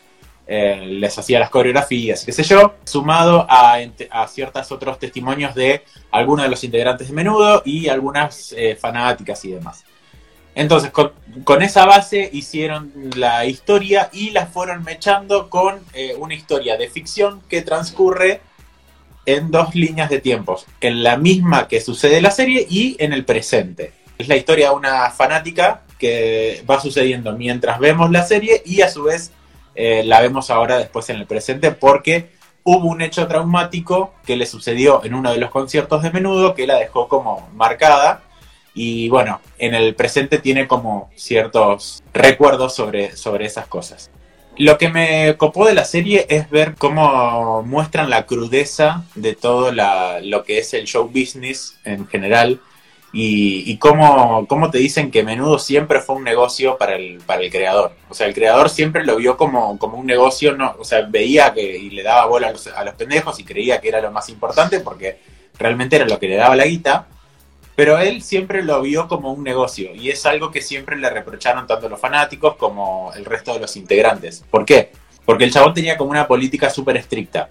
eh, 0.51 0.81
les 0.87 1.19
hacía 1.19 1.39
las 1.39 1.51
coreografías, 1.51 2.25
qué 2.25 2.33
sé 2.33 2.43
yo, 2.43 2.77
sumado 2.85 3.47
a, 3.51 3.77
a 4.11 4.29
ciertos 4.29 4.73
otros 4.73 4.99
testimonios 4.99 5.55
de 5.55 5.85
algunos 6.11 6.45
de 6.45 6.49
los 6.49 6.65
integrantes 6.65 7.09
de 7.09 7.15
Menudo 7.15 7.61
y 7.67 7.89
algunas 7.89 8.55
eh, 8.57 8.75
fanáticas 8.75 9.45
y 9.45 9.51
demás. 9.51 9.85
Entonces, 10.55 10.91
con, 10.91 11.63
esa 11.63 11.85
base 11.85 12.31
hicieron 12.33 12.91
la 13.15 13.45
historia 13.45 14.09
y 14.11 14.31
la 14.31 14.47
fueron 14.47 14.83
mechando 14.85 15.51
con 15.51 15.81
eh, 15.93 16.15
una 16.19 16.35
historia 16.35 16.79
de 16.79 16.89
ficción 16.89 17.43
que 17.49 17.61
transcurre 17.61 18.41
en 19.27 19.51
dos 19.51 19.75
líneas 19.75 20.09
de 20.09 20.21
tiempos, 20.21 20.65
en 20.81 21.03
la 21.03 21.19
misma 21.19 21.69
que 21.69 21.83
sucede 21.83 22.17
en 22.17 22.23
la 22.23 22.31
serie 22.31 22.67
y 22.69 22.97
en 22.99 23.13
el 23.13 23.27
presente. 23.27 23.93
Es 24.17 24.29
la 24.29 24.37
historia 24.37 24.71
de 24.71 24.77
una 24.77 25.11
fanática 25.11 25.83
que 25.99 26.65
va 26.69 26.81
sucediendo 26.81 27.37
mientras 27.37 27.79
vemos 27.79 28.11
la 28.11 28.25
serie 28.27 28.63
y 28.65 28.81
a 28.81 28.89
su 28.89 29.03
vez 29.03 29.31
eh, 29.81 30.03
la 30.03 30.21
vemos 30.21 30.51
ahora 30.51 30.77
después 30.77 31.09
en 31.09 31.19
el 31.19 31.27
presente 31.27 31.71
porque 31.71 32.31
hubo 32.65 32.89
un 32.89 33.01
hecho 33.01 33.29
traumático 33.29 34.13
que 34.27 34.37
le 34.37 34.45
sucedió 34.45 35.05
en 35.05 35.15
uno 35.15 35.31
de 35.31 35.39
los 35.39 35.53
conciertos 35.53 36.03
de 36.03 36.11
menudo 36.11 36.57
que 36.57 36.67
la 36.67 36.81
dejó 36.81 37.07
como 37.07 37.49
marcada 37.55 38.23
y 38.75 39.09
bueno, 39.09 39.41
en 39.57 39.77
el 39.77 39.95
presente 39.95 40.39
tiene 40.39 40.67
como 40.67 41.11
ciertos 41.15 42.03
recuerdos 42.13 42.75
sobre, 42.75 43.17
sobre 43.17 43.47
esas 43.47 43.69
cosas. 43.69 44.11
Lo 44.57 44.79
que 44.79 44.89
me 44.89 45.37
copó 45.37 45.65
de 45.65 45.75
la 45.75 45.85
serie 45.85 46.27
es 46.29 46.51
ver 46.51 46.75
cómo 46.75 47.63
muestran 47.63 48.11
la 48.11 48.27
crudeza 48.27 49.05
de 49.15 49.37
todo 49.37 49.71
lo 49.71 50.43
que 50.43 50.59
es 50.59 50.75
el 50.75 50.87
show 50.87 51.07
business 51.07 51.79
en 51.85 52.09
general 52.09 52.61
y, 53.13 53.79
cómo, 53.79 54.47
te 54.71 54.79
dicen 54.79 55.11
que 55.11 55.23
menudo 55.23 55.59
siempre 55.59 56.01
fue 56.01 56.17
un 56.17 56.25
negocio 56.25 56.77
para 56.77 56.97
el, 56.97 57.19
para 57.25 57.43
el 57.43 57.51
creador. 57.51 57.93
O 58.09 58.15
sea, 58.15 58.27
el 58.27 58.35
creador 58.35 58.69
siempre 58.69 59.05
lo 59.05 59.17
vio 59.17 59.37
como, 59.37 59.79
como 59.79 59.99
un 59.99 60.07
negocio, 60.07 60.55
no, 60.55 60.77
o 60.79 60.85
sea, 60.85 61.03
veía 61.03 61.55
que 61.55 61.63
y 61.63 61.91
le 61.91 62.03
daba 62.03 62.27
bola 62.27 62.49
a 62.49 62.53
los, 62.53 62.67
a 62.67 62.85
los 62.85 62.95
pendejos 62.95 63.39
y 63.41 63.45
creía 63.45 63.81
que 63.81 63.89
era 63.89 64.01
lo 64.01 64.11
más 64.11 64.29
importante 64.29 64.81
porque 64.81 65.21
realmente 65.59 65.97
era 65.97 66.07
lo 66.07 66.19
que 66.19 66.29
le 66.29 66.37
daba 66.37 66.55
la 66.55 66.67
guita, 66.67 67.07
pero 67.75 67.99
él 67.99 68.23
siempre 68.23 68.63
lo 68.63 68.83
vio 68.83 69.09
como 69.09 69.33
un 69.33 69.43
negocio 69.43 69.95
y 69.95 70.11
es 70.11 70.27
algo 70.27 70.51
que 70.51 70.61
siempre 70.61 70.97
le 70.97 71.09
reprocharon 71.09 71.67
tanto 71.67 71.89
los 71.89 72.01
fanáticos 72.01 72.57
como 72.57 73.13
el 73.17 73.25
resto 73.25 73.55
de 73.55 73.61
los 73.61 73.77
integrantes. 73.77 74.45
¿Por 74.51 74.67
qué? 74.67 74.93
Porque 75.25 75.45
el 75.45 75.53
chabón 75.53 75.75
tenía 75.75 75.97
como 75.97 76.11
una 76.11 76.27
política 76.27 76.69
súper 76.71 76.97
estricta. 76.97 77.49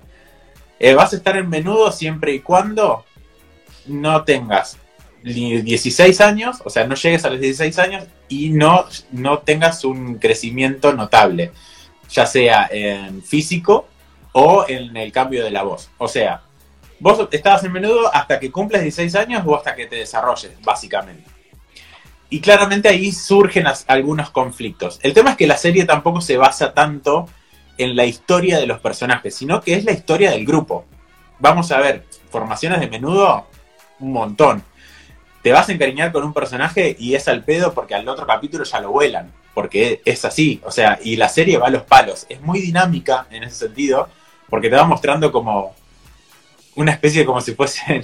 Eh, 0.80 0.94
vas 0.94 1.14
a 1.14 1.16
estar 1.16 1.36
en 1.36 1.50
menudo 1.50 1.92
siempre 1.92 2.34
y 2.34 2.42
cuando 2.42 3.06
no 3.88 4.24
tengas 4.24 4.78
16 5.24 6.22
años, 6.22 6.62
o 6.64 6.70
sea, 6.70 6.86
no 6.86 6.96
llegues 6.96 7.26
a 7.26 7.30
los 7.30 7.40
16 7.40 7.80
años 7.80 8.06
y 8.30 8.50
no, 8.50 8.86
no 9.12 9.40
tengas 9.40 9.84
un 9.84 10.16
crecimiento 10.16 10.94
notable, 10.94 11.52
ya 12.10 12.26
sea 12.26 12.68
en 12.72 13.22
físico 13.24 13.88
o 14.32 14.66
en 14.68 14.96
el 14.96 15.12
cambio 15.12 15.44
de 15.44 15.52
la 15.52 15.64
voz. 15.64 15.90
O 15.98 16.08
sea, 16.08 16.42
vos 17.00 17.28
estabas 17.32 17.64
en 17.64 17.72
menudo 17.72 18.14
hasta 18.14 18.40
que 18.40 18.52
cumples 18.52 18.82
16 18.84 19.16
años 19.16 19.44
o 19.46 19.56
hasta 19.56 19.76
que 19.76 19.88
te 19.88 19.98
desarrolles, 19.98 20.52
básicamente. 20.62 21.30
Y 22.30 22.42
claramente 22.42 22.90
ahí 22.90 23.12
surgen 23.12 23.66
algunos 23.88 24.30
conflictos. 24.32 25.00
El 25.02 25.14
tema 25.14 25.32
es 25.32 25.38
que 25.38 25.48
la 25.48 25.58
serie 25.58 25.86
tampoco 25.86 26.20
se 26.20 26.38
basa 26.38 26.74
tanto 26.74 27.28
en 27.78 27.96
la 27.96 28.06
historia 28.06 28.60
de 28.60 28.68
los 28.68 28.80
personajes, 28.80 29.36
sino 29.36 29.62
que 29.62 29.76
es 29.76 29.86
la 29.86 29.92
historia 29.92 30.32
del 30.32 30.46
grupo. 30.46 30.86
Vamos 31.40 31.72
a 31.72 31.80
ver, 31.80 32.04
formaciones 32.30 32.80
de 32.80 32.90
menudo, 32.90 33.48
un 34.00 34.12
montón 34.12 34.64
te 35.42 35.52
vas 35.52 35.70
a 35.70 35.72
encariñar 35.72 36.12
con 36.12 36.24
un 36.24 36.34
personaje 36.34 36.96
y 37.00 37.16
es 37.16 37.28
al 37.28 37.44
pedo 37.44 37.74
porque 37.74 37.96
al 37.96 38.08
otro 38.08 38.26
capítulo 38.26 38.64
ya 38.64 38.80
lo 38.80 38.92
vuelan, 38.92 39.32
porque 39.54 40.02
es 40.06 40.26
así, 40.26 40.62
o 40.64 40.72
sea, 40.72 41.00
y 41.04 41.16
la 41.16 41.30
serie 41.30 41.58
va 41.58 41.68
a 41.68 41.72
los 41.72 41.84
palos, 41.84 42.26
es 42.30 42.42
muy 42.42 42.60
dinámica 42.60 43.28
en 43.32 43.44
ese 43.44 43.56
sentido, 43.56 44.10
porque 44.50 44.70
te 44.70 44.76
va 44.76 44.86
mostrando 44.86 45.32
como 45.32 45.76
una 46.78 46.92
especie 46.92 47.26
como 47.26 47.42
si 47.42 47.56
fuesen 47.56 48.04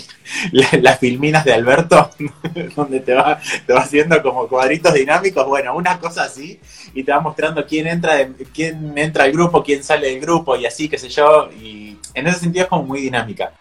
las 0.51 0.99
filminas 0.99 1.45
de 1.45 1.53
Alberto, 1.53 2.09
donde 2.75 2.99
te 3.01 3.13
va, 3.13 3.39
te 3.65 3.71
va 3.71 3.81
haciendo 3.81 4.21
como 4.21 4.47
cuadritos 4.47 4.93
dinámicos, 4.93 5.45
bueno, 5.47 5.75
una 5.75 5.99
cosa 5.99 6.23
así, 6.23 6.59
y 6.93 7.03
te 7.03 7.11
va 7.11 7.19
mostrando 7.19 7.65
quién 7.65 7.87
entra, 7.87 8.27
quién 8.53 8.97
entra 8.97 9.25
al 9.25 9.31
grupo, 9.31 9.63
quién 9.63 9.83
sale 9.83 10.09
del 10.09 10.19
grupo, 10.19 10.55
y 10.55 10.65
así, 10.65 10.89
qué 10.89 10.97
sé 10.97 11.09
yo, 11.09 11.49
y 11.51 11.97
en 12.15 12.27
ese 12.27 12.39
sentido 12.39 12.63
es 12.63 12.69
como 12.69 12.83
muy 12.83 13.01
dinámica. 13.01 13.53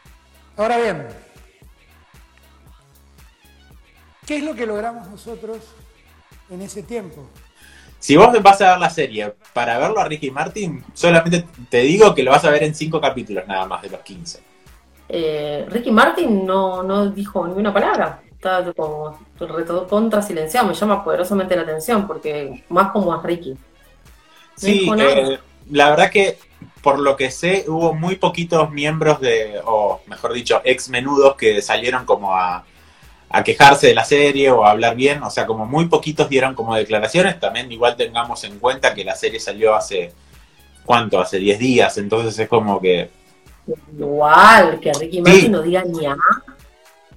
Ahora 0.57 0.79
bien, 0.79 1.07
¿Qué 4.27 4.37
es 4.37 4.45
lo 4.45 4.55
que 4.55 4.67
logramos 4.67 5.09
nosotros 5.09 5.59
en 6.51 6.63
ese 6.63 6.83
tiempo? 6.83 7.27
Si 7.99 8.17
vos 8.17 8.31
vas 8.43 8.61
a 8.61 8.71
ver 8.71 8.79
la 8.79 8.91
serie 8.91 9.35
para 9.53 9.79
verlo 9.79 10.01
a 10.01 10.05
Ricky 10.05 10.31
Martin, 10.31 10.85
solamente 10.93 11.45
te 11.69 11.79
digo 11.79 12.15
que 12.15 12.23
lo 12.23 12.31
vas 12.31 12.45
a 12.45 12.51
ver 12.51 12.65
en 12.65 12.75
cinco 12.75 13.01
capítulos 13.01 13.47
nada 13.47 13.67
más 13.67 13.83
de 13.83 13.91
los 13.91 14.01
15. 14.01 14.43
Eh, 15.09 15.67
Ricky 15.69 15.91
Martin 15.91 16.47
no, 16.47 16.83
no 16.83 17.11
dijo 17.11 17.47
ninguna 17.47 17.73
palabra. 17.73 18.23
Está 18.31 18.73
como 18.75 19.21
reto 19.39 19.87
contra 19.87 20.21
silenciado. 20.21 20.69
Me 20.69 20.75
llama 20.75 21.05
poderosamente 21.05 21.55
la 21.55 21.63
atención 21.63 22.07
porque 22.07 22.65
más 22.71 22.91
como 22.91 23.15
es 23.15 23.23
Ricky. 23.23 23.57
sí, 24.57 24.91
eh, 24.99 25.39
la 25.71 25.91
verdad 25.91 26.11
que 26.11 26.39
por 26.83 26.99
lo 26.99 27.17
que 27.17 27.31
sé 27.31 27.65
hubo 27.69 27.95
muy 27.95 28.17
poquitos 28.17 28.71
miembros 28.71 29.21
de, 29.21 29.61
o 29.65 30.01
mejor 30.07 30.33
dicho, 30.33 30.61
ex 30.65 30.89
menudos 30.89 31.37
que 31.37 31.63
salieron 31.63 32.05
como 32.05 32.35
a, 32.35 32.65
a 33.33 33.43
quejarse 33.43 33.89
de 33.89 33.95
la 33.95 34.05
serie 34.05 34.51
o 34.51 34.65
a 34.65 34.71
hablar 34.71 34.95
bien, 34.95 35.23
o 35.23 35.31
sea, 35.31 35.47
como 35.47 35.65
muy 35.65 35.87
poquitos 35.87 36.29
dieron 36.29 36.55
como 36.55 36.75
declaraciones, 36.75 37.41
también 37.41 37.73
igual 37.73 37.97
tengamos 37.97 38.45
en 38.45 38.59
cuenta 38.59 38.95
que 38.95 39.05
la 39.05 39.17
serie 39.17 39.41
salió 39.41 39.75
hace, 39.75 40.13
¿cuánto? 40.85 41.21
Hace 41.21 41.39
10 41.39 41.59
días, 41.59 41.99
entonces 41.99 42.39
es 42.39 42.49
como 42.49 42.81
que... 42.81 43.11
Igual, 43.99 44.79
que 44.81 44.93
Ricky 44.93 45.23
Martin 45.23 45.53
no 45.53 45.63
diga 45.63 45.83
ni 45.85 46.05
a... 46.05 46.17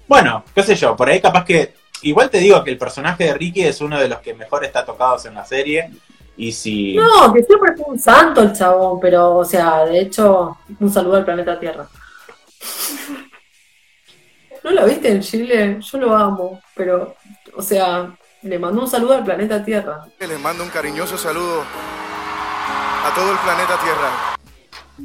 Bueno, 0.07 0.43
qué 0.53 0.63
sé 0.63 0.75
yo, 0.75 0.95
por 0.95 1.09
ahí 1.09 1.19
capaz 1.19 1.43
que... 1.43 1.73
Igual 2.01 2.29
te 2.29 2.37
digo 2.37 2.63
que 2.63 2.71
el 2.71 2.77
personaje 2.77 3.25
de 3.25 3.33
Ricky 3.33 3.61
es 3.63 3.81
uno 3.81 3.99
de 3.99 4.07
los 4.07 4.19
que 4.19 4.33
mejor 4.33 4.63
está 4.63 4.85
tocados 4.85 5.25
en 5.25 5.33
la 5.33 5.43
serie. 5.43 5.89
Y 6.37 6.51
si. 6.51 6.95
No, 6.95 7.33
que 7.33 7.41
siempre 7.41 7.73
fue 7.75 7.85
un 7.87 7.97
santo 7.97 8.41
el 8.41 8.53
chabón, 8.53 8.99
pero, 8.99 9.37
o 9.37 9.45
sea, 9.45 9.85
de 9.85 10.01
hecho, 10.01 10.57
un 10.79 10.91
saludo 10.91 11.15
al 11.15 11.25
planeta 11.25 11.57
Tierra. 11.57 11.87
¿No 14.65 14.71
lo 14.71 14.83
viste 14.87 15.11
en 15.11 15.21
Chile? 15.21 15.77
Yo 15.79 15.97
lo 15.99 16.15
amo, 16.17 16.59
pero, 16.73 17.13
o 17.55 17.61
sea, 17.61 18.09
le 18.41 18.57
mando 18.57 18.81
un 18.81 18.87
saludo 18.87 19.13
al 19.13 19.23
planeta 19.23 19.63
Tierra. 19.63 20.07
Le 20.19 20.39
mando 20.39 20.63
un 20.63 20.71
cariñoso 20.71 21.19
saludo 21.19 21.61
a 21.61 23.13
todo 23.13 23.31
el 23.31 23.37
planeta 23.37 23.79
Tierra. 23.79 24.35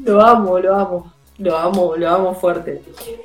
Lo 0.02 0.22
amo, 0.22 0.58
lo 0.58 0.74
amo. 0.74 1.12
Lo 1.36 1.58
amo, 1.58 1.94
lo 1.94 2.08
amo 2.08 2.34
fuerte. 2.34 2.80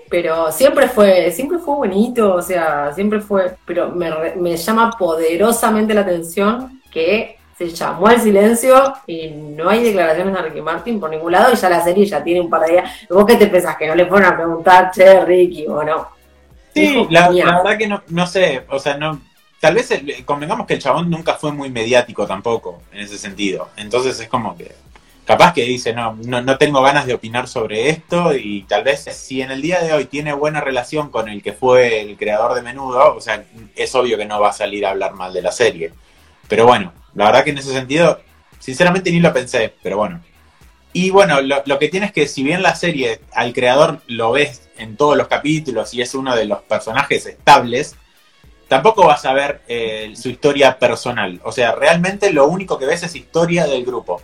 Pero 0.09 0.51
siempre 0.51 0.89
fue, 0.89 1.31
siempre 1.31 1.57
fue 1.57 1.75
bonito, 1.75 2.35
o 2.35 2.41
sea, 2.41 2.91
siempre 2.93 3.21
fue. 3.21 3.55
Pero 3.65 3.91
me, 3.91 4.35
me 4.35 4.57
llama 4.57 4.91
poderosamente 4.91 5.93
la 5.93 6.01
atención 6.01 6.81
que 6.91 7.39
se 7.57 7.69
llamó 7.69 8.07
al 8.07 8.19
silencio 8.19 8.75
y 9.07 9.29
no 9.29 9.69
hay 9.69 9.83
declaraciones 9.85 10.33
de 10.33 10.41
Ricky 10.41 10.59
Martin 10.59 10.99
por 10.99 11.09
ningún 11.09 11.31
lado 11.31 11.53
y 11.53 11.55
ya 11.55 11.69
la 11.69 11.81
serie 11.81 12.05
ya 12.05 12.21
tiene 12.21 12.41
un 12.41 12.49
par 12.49 12.65
de 12.65 12.73
días. 12.73 12.91
¿Vos 13.09 13.25
qué 13.25 13.37
te 13.37 13.47
pensás? 13.47 13.77
Que 13.77 13.87
no 13.87 13.95
le 13.95 14.05
fueron 14.05 14.33
a 14.33 14.35
preguntar, 14.35 14.91
che, 14.91 15.23
Ricky, 15.23 15.65
o 15.65 15.81
no. 15.81 16.14
Sí, 16.75 17.07
la, 17.09 17.37
la 17.41 17.57
verdad 17.63 17.77
que 17.77 17.87
no, 17.87 18.03
no 18.09 18.27
sé, 18.27 18.65
o 18.69 18.79
sea, 18.79 18.97
no, 18.97 19.21
tal 19.61 19.75
vez 19.75 19.91
el- 19.91 20.25
convengamos 20.25 20.67
que 20.67 20.73
el 20.73 20.81
chabón 20.81 21.09
nunca 21.09 21.35
fue 21.35 21.51
muy 21.53 21.69
mediático 21.69 22.27
tampoco, 22.27 22.81
en 22.91 22.99
ese 23.01 23.17
sentido. 23.17 23.69
Entonces 23.77 24.19
es 24.19 24.27
como 24.27 24.57
que, 24.57 24.73
capaz 25.25 25.53
que 25.53 25.63
dice, 25.63 25.93
no, 25.93 26.17
no, 26.25 26.41
no 26.41 26.57
tengo 26.57 26.81
ganas 26.81 27.05
de 27.05 27.13
opinar 27.13 27.47
sobre 27.47 27.89
esto 27.89 28.35
y 28.35 28.63
tal 28.63 28.83
vez 28.83 29.05
si 29.05 29.41
en 29.41 29.51
el 29.51 29.61
día 29.61 29.81
de 29.81 29.93
hoy 29.93 30.05
tiene 30.05 30.33
buena 30.33 30.59
relación 30.61 31.09
con 31.09 31.29
el 31.29 31.41
que 31.41 31.53
fue 31.53 32.01
el 32.01 32.17
creador 32.17 32.53
de 32.55 32.61
Menudo, 32.61 33.15
o 33.15 33.21
sea, 33.21 33.45
es 33.75 33.95
obvio 33.95 34.17
que 34.17 34.25
no 34.25 34.41
va 34.41 34.49
a 34.49 34.53
salir 34.53 34.85
a 34.85 34.89
hablar 34.91 35.13
mal 35.13 35.33
de 35.33 35.41
la 35.41 35.51
serie. 35.53 35.93
Pero 36.49 36.65
bueno, 36.65 36.93
la 37.13 37.25
verdad 37.25 37.43
que 37.45 37.51
en 37.51 37.57
ese 37.59 37.71
sentido, 37.71 38.19
sinceramente 38.59 39.11
ni 39.11 39.19
lo 39.21 39.31
pensé, 39.33 39.73
pero 39.81 39.97
bueno. 39.97 40.21
Y 40.97 41.09
bueno, 41.09 41.41
lo, 41.41 41.77
que 41.77 41.89
tiene 41.89 42.05
es 42.05 42.13
que 42.13 42.25
si 42.25 42.41
bien 42.41 42.63
la 42.63 42.73
serie 42.73 43.19
al 43.33 43.51
creador 43.51 43.99
lo 44.07 44.31
ves 44.31 44.69
en 44.77 44.95
todos 44.95 45.17
los 45.17 45.27
capítulos 45.27 45.93
y 45.93 46.01
es 46.01 46.15
uno 46.15 46.33
de 46.33 46.45
los 46.45 46.61
personajes 46.61 47.25
estables, 47.25 47.97
tampoco 48.69 49.05
vas 49.05 49.25
a 49.25 49.33
ver 49.33 49.61
eh, 49.67 50.13
su 50.15 50.29
historia 50.29 50.79
personal. 50.79 51.41
O 51.43 51.51
sea, 51.51 51.73
realmente 51.73 52.31
lo 52.31 52.47
único 52.47 52.79
que 52.79 52.85
ves 52.85 53.03
es 53.03 53.13
historia 53.13 53.67
del 53.67 53.83
grupo. 53.83 54.21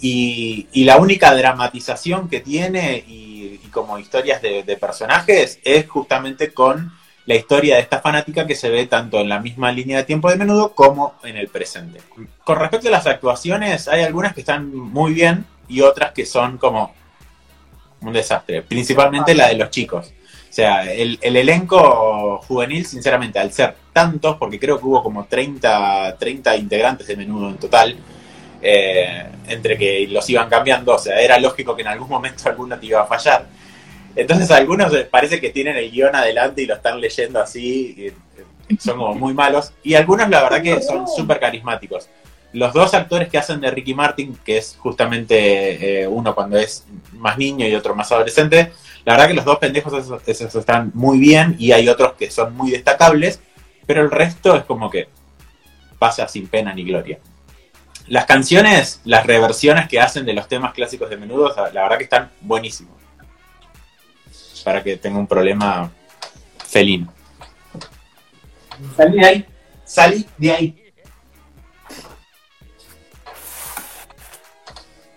Y, 0.00 0.66
la 0.86 0.96
única 0.96 1.34
dramatización 1.34 2.30
que 2.30 2.40
tiene 2.40 3.04
y, 3.06 3.60
como 3.70 3.98
historias 3.98 4.40
de 4.40 4.78
personajes 4.80 5.58
es 5.62 5.86
justamente 5.86 6.54
con 6.54 6.90
la 7.26 7.34
historia 7.34 7.76
de 7.76 7.82
esta 7.82 8.00
fanática 8.00 8.46
que 8.46 8.54
se 8.54 8.70
ve 8.70 8.86
tanto 8.86 9.20
en 9.20 9.28
la 9.28 9.40
misma 9.40 9.72
línea 9.72 9.98
de 9.98 10.04
tiempo 10.04 10.30
de 10.30 10.36
menudo 10.36 10.74
como 10.74 11.14
en 11.22 11.36
el 11.36 11.48
presente. 11.48 12.00
Con 12.44 12.58
respecto 12.58 12.88
a 12.88 12.92
las 12.92 13.06
actuaciones, 13.06 13.88
hay 13.88 14.02
algunas 14.02 14.34
que 14.34 14.40
están 14.40 14.74
muy 14.74 15.12
bien 15.14 15.46
y 15.68 15.80
otras 15.80 16.12
que 16.12 16.26
son 16.26 16.58
como 16.58 16.94
un 18.00 18.12
desastre, 18.12 18.62
principalmente 18.62 19.34
la 19.34 19.48
de 19.48 19.56
los 19.56 19.70
chicos. 19.70 20.12
O 20.50 20.52
sea, 20.54 20.92
el, 20.92 21.18
el 21.20 21.36
elenco 21.36 22.38
juvenil, 22.46 22.86
sinceramente, 22.86 23.38
al 23.40 23.52
ser 23.52 23.74
tantos, 23.92 24.36
porque 24.36 24.60
creo 24.60 24.78
que 24.78 24.86
hubo 24.86 25.02
como 25.02 25.24
30, 25.24 26.16
30 26.16 26.56
integrantes 26.56 27.06
de 27.06 27.16
menudo 27.16 27.48
en 27.48 27.56
total, 27.56 27.96
eh, 28.66 29.26
entre 29.46 29.76
que 29.76 30.06
los 30.08 30.28
iban 30.30 30.48
cambiando, 30.48 30.94
o 30.94 30.98
sea, 30.98 31.20
era 31.20 31.38
lógico 31.38 31.76
que 31.76 31.82
en 31.82 31.88
algún 31.88 32.08
momento 32.08 32.48
alguno 32.48 32.78
te 32.78 32.86
iba 32.86 33.02
a 33.02 33.06
fallar. 33.06 33.46
Entonces 34.16 34.50
algunos 34.50 34.94
eh, 34.94 35.06
parece 35.10 35.38
que 35.38 35.50
tienen 35.50 35.76
el 35.76 35.90
guion 35.90 36.14
adelante 36.16 36.62
y 36.62 36.66
lo 36.66 36.74
están 36.74 36.98
leyendo 37.00 37.40
así, 37.42 38.12
y, 38.68 38.76
son 38.78 38.96
como 38.96 39.14
muy 39.14 39.34
malos, 39.34 39.72
y 39.82 39.94
algunos 39.94 40.30
la 40.30 40.42
verdad 40.42 40.62
que 40.62 40.80
son 40.80 41.06
súper 41.06 41.38
carismáticos. 41.38 42.08
Los 42.54 42.72
dos 42.72 42.94
actores 42.94 43.28
que 43.28 43.36
hacen 43.36 43.60
de 43.60 43.70
Ricky 43.70 43.94
Martin, 43.94 44.38
que 44.44 44.58
es 44.58 44.76
justamente 44.78 46.02
eh, 46.02 46.06
uno 46.06 46.34
cuando 46.36 46.56
es 46.56 46.84
más 47.12 47.36
niño 47.36 47.66
y 47.66 47.74
otro 47.74 47.96
más 47.96 48.10
adolescente, 48.12 48.72
la 49.04 49.14
verdad 49.14 49.26
que 49.26 49.34
los 49.34 49.44
dos 49.44 49.58
pendejos 49.58 49.92
esos, 49.92 50.22
esos 50.26 50.54
están 50.54 50.92
muy 50.94 51.18
bien 51.18 51.56
y 51.58 51.72
hay 51.72 51.88
otros 51.88 52.12
que 52.14 52.30
son 52.30 52.56
muy 52.56 52.70
destacables, 52.70 53.40
pero 53.86 54.02
el 54.02 54.10
resto 54.10 54.54
es 54.54 54.64
como 54.64 54.88
que 54.88 55.08
pasa 55.98 56.28
sin 56.28 56.46
pena 56.46 56.72
ni 56.72 56.84
gloria. 56.84 57.18
Las 58.06 58.24
canciones, 58.26 59.00
las 59.04 59.26
reversiones 59.26 59.88
que 59.88 59.98
hacen 59.98 60.24
de 60.24 60.32
los 60.32 60.46
temas 60.46 60.74
clásicos 60.74 61.10
de 61.10 61.16
menudo, 61.16 61.52
la 61.56 61.72
la 61.72 61.82
verdad 61.82 61.98
que 61.98 62.04
están 62.04 62.30
buenísimos. 62.40 62.94
Para 64.62 64.80
que 64.82 64.96
tenga 64.96 65.18
un 65.18 65.26
problema 65.26 65.90
felino. 66.64 67.12
Salí 68.96 69.18
de 69.18 69.26
ahí. 69.26 69.46
Salí 69.84 70.26
de 70.38 70.52
ahí. 70.52 70.83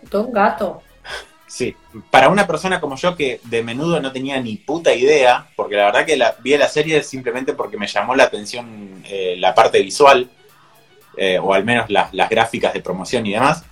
Todo 0.09 0.23
un 0.23 0.33
gato. 0.33 0.81
Sí, 1.47 1.75
para 2.11 2.27
una 2.27 2.45
persona 2.45 2.81
como 2.81 2.97
yo 2.97 3.15
que 3.15 3.39
de 3.45 3.63
menudo 3.63 4.01
no 4.01 4.11
tenía 4.11 4.39
ni 4.41 4.57
puta 4.57 4.93
idea, 4.93 5.47
porque 5.55 5.75
la 5.75 5.85
verdad 5.85 6.05
que 6.05 6.21
vi 6.43 6.57
la 6.57 6.67
serie 6.67 7.01
simplemente 7.03 7.53
porque 7.53 7.77
me 7.77 7.87
llamó 7.87 8.15
la 8.15 8.23
atención 8.25 9.01
eh, 9.05 9.35
la 9.39 9.55
parte 9.55 9.81
visual, 9.81 10.29
eh, 11.15 11.39
o 11.39 11.53
al 11.53 11.63
menos 11.63 11.89
las, 11.89 12.13
las 12.13 12.29
gráficas 12.29 12.73
de 12.73 12.81
promoción 12.81 13.25
y 13.25 13.31
demás. 13.31 13.63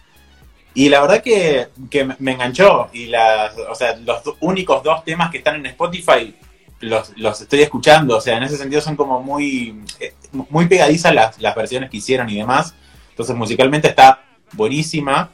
Y 0.73 0.89
la 0.89 1.01
verdad 1.01 1.21
que, 1.21 1.67
que 1.89 2.05
me- 2.05 2.31
enganchó. 2.31 2.89
Y 2.93 3.07
las, 3.07 3.53
o 3.57 3.75
sea, 3.75 3.95
los 3.97 4.21
únicos 4.39 4.81
dos 4.83 5.03
temas 5.03 5.29
que 5.29 5.37
están 5.39 5.55
en 5.55 5.65
Spotify 5.67 6.33
los, 6.79 7.11
los 7.17 7.39
estoy 7.41 7.61
escuchando. 7.61 8.17
O 8.17 8.21
sea, 8.21 8.37
en 8.37 8.43
ese 8.43 8.57
sentido 8.57 8.81
son 8.81 8.95
como 8.95 9.21
muy, 9.21 9.81
eh, 9.99 10.13
muy 10.49 10.67
pegadizas 10.67 11.13
las, 11.13 11.39
las 11.41 11.55
versiones 11.55 11.89
que 11.89 11.97
hicieron 11.97 12.29
y 12.29 12.37
demás. 12.37 12.73
Entonces 13.09 13.35
musicalmente 13.35 13.87
está 13.89 14.21
buenísima. 14.53 15.31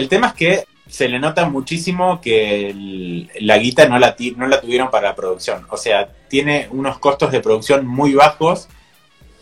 El 0.00 0.08
tema 0.08 0.28
es 0.28 0.32
que 0.32 0.64
se 0.88 1.10
le 1.10 1.18
nota 1.18 1.46
muchísimo 1.46 2.22
que 2.22 2.70
el- 2.70 3.30
la 3.40 3.58
guita 3.58 3.86
no 3.86 3.98
la, 3.98 4.16
no 4.36 4.46
la 4.46 4.58
tuvieron 4.62 4.90
para 4.90 5.08
la 5.10 5.14
producción. 5.14 5.66
O 5.68 5.76
sea, 5.76 6.08
tiene 6.28 6.68
unos 6.70 6.98
costos 6.98 7.30
de 7.30 7.40
producción 7.40 7.86
muy 7.86 8.14
bajos, 8.14 8.66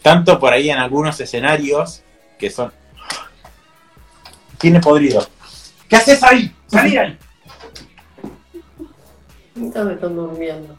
tanto 0.02 0.40
por 0.40 0.52
ahí 0.52 0.68
en 0.68 0.78
algunos 0.78 1.20
escenarios 1.20 2.02
que 2.40 2.50
son... 2.50 2.72
Tiene 4.58 4.80
podrido. 4.80 5.24
¿Qué 5.88 5.94
haces 5.94 6.20
ahí? 6.24 6.52
¡Salí 6.66 6.96
ahí! 6.96 7.16
Están 9.62 9.92
están 9.92 10.16
durmiendo. 10.16 10.76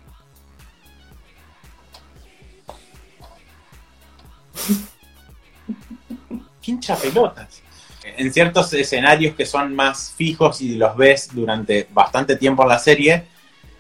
¿Qué 6.62 6.72
hincha 6.72 6.96
pelotas? 6.98 7.62
En 8.04 8.32
ciertos 8.34 8.72
escenarios 8.74 9.36
que 9.36 9.46
son 9.46 9.76
más 9.76 10.14
fijos 10.16 10.62
y 10.62 10.76
los 10.76 10.96
ves 10.96 11.30
durante 11.34 11.88
bastante 11.92 12.36
tiempo 12.38 12.64
en 12.64 12.70
la 12.70 12.80
serie, 12.80 13.24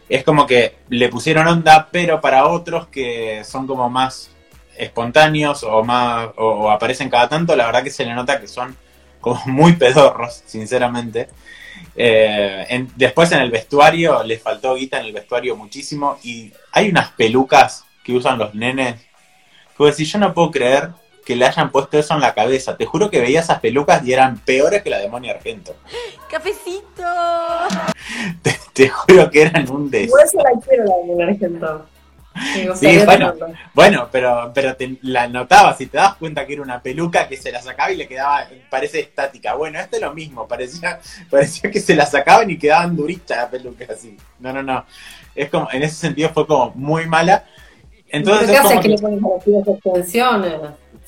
es 0.09 0.23
como 0.23 0.47
que 0.47 0.75
le 0.89 1.07
pusieron 1.09 1.47
onda, 1.47 1.87
pero 1.91 2.19
para 2.19 2.47
otros 2.47 2.87
que 2.87 3.43
son 3.45 3.67
como 3.67 3.89
más 3.89 4.31
espontáneos 4.75 5.63
o 5.63 5.83
más 5.83 6.29
o, 6.37 6.71
aparecen 6.71 7.09
cada 7.09 7.29
tanto, 7.29 7.55
la 7.55 7.67
verdad 7.67 7.83
que 7.83 7.91
se 7.91 8.05
le 8.05 8.13
nota 8.13 8.39
que 8.39 8.47
son 8.47 8.75
como 9.21 9.41
muy 9.45 9.73
pedorros, 9.73 10.43
sinceramente. 10.45 11.29
Eh, 11.95 12.87
después 12.95 13.31
en 13.31 13.39
el 13.39 13.51
vestuario, 13.51 14.23
les 14.23 14.41
faltó 14.41 14.75
guita 14.75 14.99
en 14.99 15.05
el 15.05 15.13
vestuario 15.13 15.55
muchísimo 15.55 16.17
y 16.23 16.51
hay 16.71 16.89
unas 16.89 17.11
pelucas 17.11 17.85
que 18.03 18.13
usan 18.13 18.39
los 18.39 18.55
nenes. 18.55 18.99
Vos 19.77 19.91
decís, 19.91 20.11
yo 20.11 20.19
no 20.19 20.33
puedo 20.33 20.51
creer 20.51 20.89
que 21.29 21.35
le 21.35 21.45
hayan 21.45 21.69
puesto 21.69 21.99
eso 21.99 22.15
en 22.15 22.21
la 22.21 22.33
cabeza. 22.33 22.75
Te 22.75 22.87
juro 22.87 23.11
que 23.11 23.21
veía 23.21 23.41
esas 23.41 23.59
pelucas 23.59 24.03
y 24.03 24.13
eran 24.13 24.39
peores 24.39 24.81
que 24.81 24.89
la 24.89 24.97
de 24.97 25.07
Moni 25.07 25.29
Argento. 25.29 25.75
¡Cafecito! 26.27 27.03
Te, 28.41 28.57
te 28.73 28.89
juro 28.89 29.29
que 29.29 29.43
eran 29.43 29.69
un 29.69 29.91
des. 29.91 30.07
Igual 30.07 30.27
se 30.27 30.37
la 30.37 30.49
quiero 30.67 30.85
la 30.85 30.97
de 30.97 31.03
Mujer 31.03 31.29
Argento. 31.29 31.85
Sí, 32.73 32.97
bueno. 33.05 33.35
Bueno, 33.75 34.09
pero, 34.11 34.51
pero 34.55 34.75
te, 34.75 34.97
la 35.03 35.27
notabas 35.27 35.79
y 35.81 35.85
te 35.85 35.97
das 35.97 36.15
cuenta 36.15 36.47
que 36.47 36.53
era 36.53 36.63
una 36.63 36.81
peluca 36.81 37.27
que 37.27 37.37
se 37.37 37.51
la 37.51 37.61
sacaba 37.61 37.91
y 37.91 37.97
le 37.97 38.07
quedaba, 38.07 38.47
parece 38.71 39.01
estática. 39.01 39.53
Bueno, 39.53 39.79
esto 39.79 39.97
es 39.97 40.01
lo 40.01 40.11
mismo, 40.15 40.47
parecía, 40.47 40.99
parecía 41.29 41.69
que 41.69 41.79
se 41.79 41.95
la 41.95 42.07
sacaban 42.07 42.49
y 42.49 42.57
quedaban 42.57 42.95
duritas 42.95 43.37
la 43.37 43.49
peluca 43.51 43.85
así. 43.93 44.17
No, 44.39 44.51
no, 44.51 44.63
no. 44.63 44.83
Es 45.35 45.47
como, 45.51 45.67
en 45.71 45.83
ese 45.83 45.93
sentido 45.95 46.29
fue 46.29 46.47
como 46.47 46.71
muy 46.73 47.05
mala. 47.05 47.45
Entonces 48.07 48.47
¿Pero 48.47 48.51
qué 48.51 48.57
es 48.57 48.59
hace 48.65 48.69
como 48.69 48.81
que 48.81 48.87
que- 48.87 48.95
le 48.95 49.01
ponen 49.01 49.39
pibes 49.45 49.67
extensiones? 49.67 50.53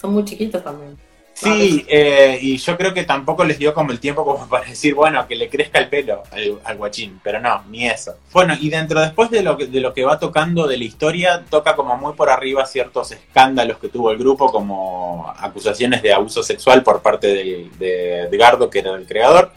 Son 0.01 0.13
muy 0.13 0.25
chiquitos 0.25 0.63
también. 0.63 0.97
Sí, 1.33 1.85
eh, 1.87 2.37
y 2.41 2.57
yo 2.57 2.77
creo 2.77 2.93
que 2.93 3.03
tampoco 3.03 3.43
les 3.43 3.57
dio 3.57 3.73
como 3.73 3.91
el 3.91 3.99
tiempo 3.99 4.23
como 4.25 4.47
para 4.47 4.65
decir, 4.65 4.93
bueno, 4.93 5.27
que 5.27 5.35
le 5.35 5.49
crezca 5.49 5.79
el 5.79 5.89
pelo 5.89 6.21
al, 6.31 6.59
al 6.63 6.77
guachín, 6.77 7.19
pero 7.23 7.39
no, 7.39 7.63
ni 7.69 7.87
eso. 7.87 8.15
Bueno, 8.31 8.53
y 8.59 8.69
dentro 8.69 8.99
después 8.99 9.31
de 9.31 9.41
lo, 9.41 9.57
que, 9.57 9.65
de 9.65 9.79
lo 9.79 9.93
que 9.93 10.03
va 10.03 10.19
tocando 10.19 10.67
de 10.67 10.77
la 10.77 10.83
historia, 10.83 11.43
toca 11.49 11.75
como 11.75 11.97
muy 11.97 12.13
por 12.13 12.29
arriba 12.29 12.65
ciertos 12.65 13.11
escándalos 13.11 13.77
que 13.77 13.89
tuvo 13.89 14.11
el 14.11 14.17
grupo, 14.17 14.51
como 14.51 15.33
acusaciones 15.37 16.03
de 16.03 16.13
abuso 16.13 16.43
sexual 16.43 16.83
por 16.83 17.01
parte 17.01 17.27
de, 17.27 17.69
de 17.79 18.21
Edgardo, 18.23 18.69
que 18.69 18.79
era 18.79 18.93
el 18.93 19.07
creador. 19.07 19.51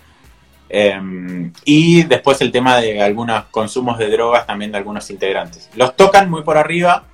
Eh, 0.71 1.51
y 1.65 2.05
después 2.05 2.41
el 2.41 2.51
tema 2.51 2.79
de 2.81 3.03
algunos 3.03 3.45
consumos 3.47 3.99
de 3.99 4.09
drogas 4.09 4.47
también 4.47 4.73
de 4.73 4.79
algunos 4.79 5.11
integrantes. 5.11 5.69
Los 5.75 5.97
tocan 5.97 6.31
muy 6.31 6.43
por 6.43 6.57
arriba, 6.57 7.05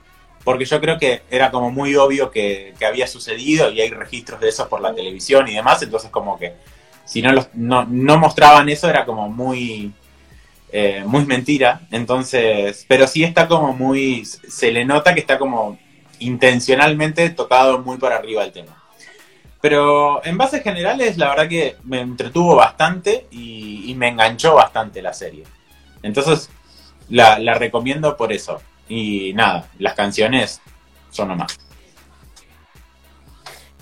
porque 0.44 0.64
yo 0.64 0.80
creo 0.80 0.98
que 0.98 1.22
era 1.30 1.50
como 1.50 1.70
muy 1.70 1.94
obvio 1.96 2.30
que, 2.30 2.74
había 2.86 3.06
sucedido 3.06 3.70
y 3.70 3.80
hay 3.80 3.90
registros 3.90 4.40
de 4.40 4.48
eso 4.48 4.68
por 4.68 4.80
la 4.80 4.94
televisión 4.94 5.48
y 5.48 5.54
demás, 5.54 5.82
entonces 5.82 6.10
como 6.10 6.38
que 6.38 6.54
si 7.04 7.22
no, 7.22 7.32
los, 7.32 7.48
no, 7.54 7.84
mostraban 8.18 8.68
eso 8.68 8.88
era 8.88 9.04
como 9.04 9.28
muy, 9.28 9.92
eh, 10.72 11.02
muy 11.04 11.26
mentira, 11.26 11.82
entonces, 11.90 12.84
pero 12.88 13.06
sí 13.06 13.24
está 13.24 13.48
como 13.48 13.72
muy, 13.72 14.24
se 14.24 14.70
le 14.70 14.84
nota 14.84 15.14
que 15.14 15.20
está 15.20 15.38
como 15.38 15.78
intencionalmente 16.20 17.30
tocado 17.30 17.80
muy 17.80 17.98
por 17.98 18.12
arriba 18.12 18.44
el 18.44 18.52
tema. 18.52 18.76
Pero 19.60 20.24
en 20.24 20.38
bases 20.38 20.62
generales, 20.62 21.18
la 21.18 21.28
verdad 21.28 21.48
que 21.48 21.76
me 21.84 22.00
entretuvo 22.00 22.56
bastante 22.56 23.26
y, 23.30 23.90
y 23.90 23.94
me 23.94 24.08
enganchó 24.08 24.54
bastante 24.54 25.02
la 25.02 25.12
serie. 25.12 25.44
Entonces, 26.02 26.48
la, 27.10 27.38
la 27.38 27.54
recomiendo 27.54 28.16
por 28.16 28.32
eso. 28.32 28.62
Y 28.90 29.32
nada, 29.34 29.66
las 29.78 29.94
canciones 29.94 30.60
son 31.10 31.28
nomás. 31.28 31.56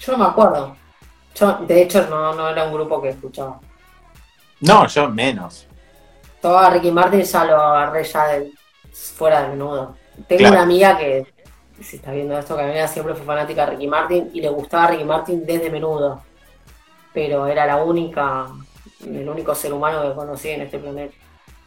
Yo 0.01 0.13
no 0.13 0.19
me 0.19 0.25
acuerdo. 0.27 0.77
Yo, 1.35 1.53
de 1.67 1.83
hecho, 1.83 2.07
no, 2.09 2.35
no 2.35 2.51
era 2.51 2.65
un 2.65 2.75
grupo 2.75 3.01
que 3.01 3.09
escuchaba. 3.09 3.59
No, 4.61 4.87
yo 4.87 5.09
menos. 5.09 5.67
Todo 6.43 6.59
a 6.59 6.69
Ricky 6.71 6.91
Martin 6.93 7.23
ya 7.23 7.45
lo 7.45 7.57
agarré 7.61 8.05
ya 8.05 8.27
de, 8.29 8.53
fuera 8.93 9.43
de 9.43 9.49
menudo. 9.49 9.97
Tengo 10.27 10.39
Claro. 10.41 10.55
una 10.57 10.63
amiga 10.65 10.99
que, 10.99 11.27
si 11.81 11.97
está 11.97 12.13
viendo 12.13 12.39
esto, 12.39 12.55
que 12.55 12.63
mi 12.65 12.71
amiga 12.71 12.87
siempre 12.89 13.15
fue 13.15 13.25
fanática 13.25 13.65
de 13.65 13.73
Ricky 13.73 13.87
Martin 13.89 14.31
y 14.35 14.41
le 14.43 14.51
gustaba 14.51 14.89
Ricky 14.89 15.05
Martin 15.05 15.47
desde 15.47 15.71
menudo. 15.71 16.23
Pero 17.15 17.47
era 17.47 17.65
la 17.67 17.77
única, 17.83 18.47
el 19.07 19.27
único 19.29 19.55
ser 19.55 19.73
humano 19.73 20.03
que 20.03 20.15
conocí 20.15 20.51
en 20.51 20.63
este 20.63 20.79
planeta. 20.79 21.15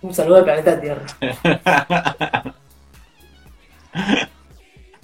Un 0.03 0.13
saludo 0.13 0.37
al 0.37 0.43
planeta 0.43 0.79
Tierra. 0.79 1.05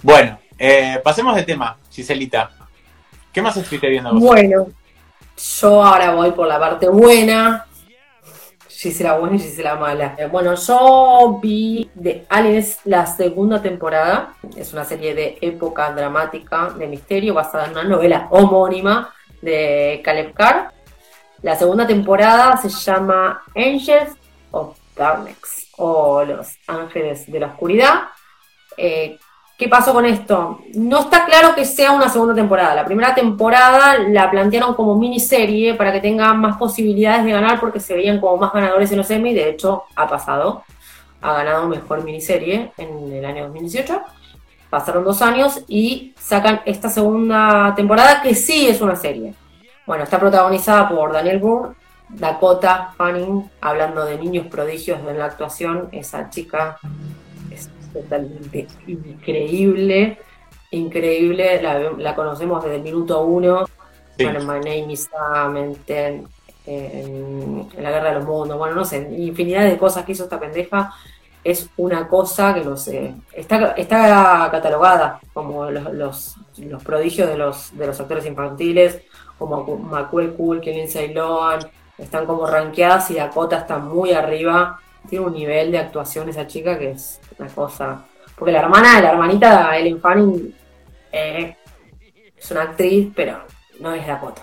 Bueno, 0.08 0.38
eh, 0.58 0.98
pasemos 1.04 1.36
de 1.36 1.42
tema, 1.42 1.76
Giselita. 1.90 2.50
¿Qué 3.30 3.42
más 3.42 3.54
estuviste 3.58 3.90
viendo 3.90 4.10
vos? 4.14 4.22
Bueno, 4.22 4.68
yo 5.36 5.84
ahora 5.84 6.14
voy 6.14 6.30
por 6.30 6.48
la 6.48 6.58
parte 6.58 6.88
buena. 6.88 7.66
Gisela 8.70 9.18
buena 9.18 9.36
y 9.36 9.40
Gisela 9.40 9.74
mala. 9.74 10.14
Eh, 10.16 10.24
Bueno, 10.24 10.54
yo 10.54 11.38
vi 11.42 11.90
de 11.92 12.24
Aliens 12.30 12.78
la 12.84 13.04
segunda 13.04 13.60
temporada. 13.60 14.32
Es 14.56 14.72
una 14.72 14.86
serie 14.86 15.14
de 15.14 15.36
época 15.42 15.92
dramática 15.92 16.70
de 16.70 16.86
misterio 16.86 17.34
basada 17.34 17.66
en 17.66 17.72
una 17.72 17.84
novela 17.84 18.28
homónima 18.30 19.12
de 19.42 20.00
Caleb 20.02 20.32
Carr. 20.32 20.72
La 21.42 21.54
segunda 21.54 21.86
temporada 21.86 22.56
se 22.56 22.70
llama 22.70 23.42
Angels 23.54 24.16
of 24.52 24.74
Darkness 24.96 25.68
o 25.76 26.24
Los 26.24 26.56
Ángeles 26.66 27.30
de 27.30 27.40
la 27.40 27.48
Oscuridad. 27.48 28.04
Eh, 28.74 29.18
¿Qué 29.58 29.68
pasó 29.68 29.92
con 29.92 30.06
esto? 30.06 30.60
No 30.74 31.00
está 31.00 31.24
claro 31.24 31.52
que 31.56 31.64
sea 31.64 31.90
una 31.90 32.08
segunda 32.08 32.32
temporada. 32.32 32.76
La 32.76 32.84
primera 32.84 33.12
temporada 33.12 33.98
la 33.98 34.30
plantearon 34.30 34.74
como 34.74 34.96
miniserie 34.96 35.74
para 35.74 35.92
que 35.92 35.98
tenga 35.98 36.32
más 36.32 36.56
posibilidades 36.56 37.24
de 37.24 37.32
ganar 37.32 37.58
porque 37.58 37.80
se 37.80 37.96
veían 37.96 38.20
como 38.20 38.36
más 38.36 38.52
ganadores 38.52 38.92
en 38.92 38.98
los 38.98 39.10
Emmy. 39.10 39.34
De 39.34 39.50
hecho, 39.50 39.82
ha 39.96 40.06
pasado. 40.06 40.62
Ha 41.20 41.32
ganado 41.32 41.66
mejor 41.66 42.04
miniserie 42.04 42.70
en 42.76 43.12
el 43.12 43.24
año 43.24 43.46
2018. 43.46 44.00
Pasaron 44.70 45.02
dos 45.02 45.22
años 45.22 45.64
y 45.66 46.14
sacan 46.16 46.60
esta 46.64 46.88
segunda 46.88 47.74
temporada 47.74 48.22
que 48.22 48.36
sí 48.36 48.68
es 48.68 48.80
una 48.80 48.94
serie. 48.94 49.34
Bueno, 49.86 50.04
está 50.04 50.20
protagonizada 50.20 50.88
por 50.88 51.12
Daniel 51.12 51.40
Boone, 51.40 51.74
Dakota 52.10 52.92
Fanning, 52.96 53.50
hablando 53.60 54.04
de 54.04 54.18
niños 54.18 54.46
prodigios 54.46 55.00
en 55.00 55.18
la 55.18 55.24
actuación. 55.24 55.88
Esa 55.90 56.30
chica 56.30 56.78
totalmente 58.02 58.66
increíble, 58.86 60.18
increíble. 60.70 61.62
La, 61.62 61.78
la 61.78 62.14
conocemos 62.14 62.62
desde 62.62 62.76
el 62.76 62.82
minuto 62.82 63.22
uno. 63.22 63.66
Sí. 64.16 64.24
Bueno, 64.24 64.40
My 64.40 64.58
Name 64.58 64.92
is 64.92 65.08
Sam, 65.10 65.56
en, 65.56 66.26
La 67.78 67.90
Guerra 67.90 68.10
de 68.10 68.14
los 68.16 68.24
Mundos. 68.24 68.58
Bueno, 68.58 68.74
no 68.74 68.84
sé, 68.84 69.08
infinidad 69.16 69.64
de 69.64 69.78
cosas 69.78 70.04
que 70.04 70.12
hizo 70.12 70.24
esta 70.24 70.38
pendeja. 70.40 70.92
Es 71.44 71.70
una 71.76 72.08
cosa 72.08 72.52
que 72.52 72.62
no 72.62 72.76
sé. 72.76 73.14
Está, 73.32 73.72
está 73.72 74.48
catalogada 74.50 75.20
como 75.32 75.70
los, 75.70 75.92
los, 75.94 76.36
los 76.58 76.82
prodigios 76.82 77.28
de 77.28 77.38
los, 77.38 77.76
de 77.76 77.86
los 77.86 77.98
actores 78.00 78.26
infantiles, 78.26 79.00
como 79.38 79.64
Macuel 79.78 80.34
Cool, 80.34 80.60
Lindsay 80.60 81.14
Lohan. 81.14 81.60
Están 81.96 82.26
como 82.26 82.46
rankeadas 82.46 83.10
y 83.10 83.14
Dakota 83.14 83.58
está 83.58 83.78
muy 83.78 84.12
arriba 84.12 84.80
tiene 85.08 85.24
un 85.26 85.32
nivel 85.32 85.72
de 85.72 85.78
actuación 85.78 86.28
esa 86.28 86.46
chica 86.46 86.78
que 86.78 86.92
es 86.92 87.20
una 87.38 87.48
cosa. 87.48 88.04
Porque 88.36 88.52
la 88.52 88.60
hermana, 88.60 89.00
la 89.00 89.10
hermanita 89.10 89.70
de 89.72 89.78
Ellen 89.78 90.00
Fanning 90.00 90.54
eh, 91.12 91.56
es 92.36 92.50
una 92.50 92.62
actriz, 92.62 93.08
pero 93.14 93.40
no 93.80 93.92
es 93.92 94.06
Dakota. 94.06 94.42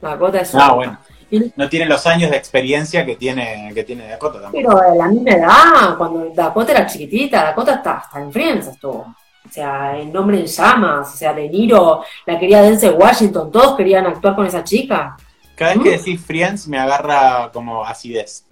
Dakota 0.00 0.40
es 0.40 0.54
Ah, 0.54 0.58
una- 0.66 0.72
bueno. 0.74 0.98
Y- 1.30 1.52
No 1.56 1.68
tiene 1.68 1.84
los 1.86 2.06
años 2.06 2.30
de 2.30 2.36
experiencia 2.38 3.04
que 3.04 3.16
tiene, 3.16 3.70
que 3.74 3.84
tiene 3.84 4.08
Dakota 4.08 4.40
tampoco. 4.40 4.56
Pero 4.56 4.78
a 4.80 4.94
la 4.94 5.08
misma 5.08 5.30
edad, 5.32 5.96
cuando 5.98 6.30
Dakota 6.34 6.72
era 6.72 6.86
chiquitita, 6.86 7.44
Dakota 7.44 7.74
hasta, 7.74 7.98
hasta 7.98 8.20
en 8.20 8.32
Friends 8.32 8.66
estuvo. 8.68 9.14
O 9.46 9.50
sea, 9.52 9.96
el 9.98 10.10
nombre 10.12 10.40
en 10.40 10.46
llamas, 10.46 11.14
o 11.14 11.16
sea, 11.16 11.32
De 11.34 11.48
Niro, 11.48 12.02
la 12.26 12.38
quería 12.38 12.62
Denzel 12.62 12.94
Washington, 12.98 13.50
todos 13.52 13.76
querían 13.76 14.06
actuar 14.06 14.34
con 14.34 14.46
esa 14.46 14.64
chica. 14.64 15.16
Cada 15.54 15.74
vez 15.74 15.82
que 15.82 15.90
¿Mm? 15.90 15.98
decís 15.98 16.20
Friends 16.24 16.66
me 16.68 16.78
agarra 16.78 17.50
como 17.52 17.84
acidez. 17.84 18.44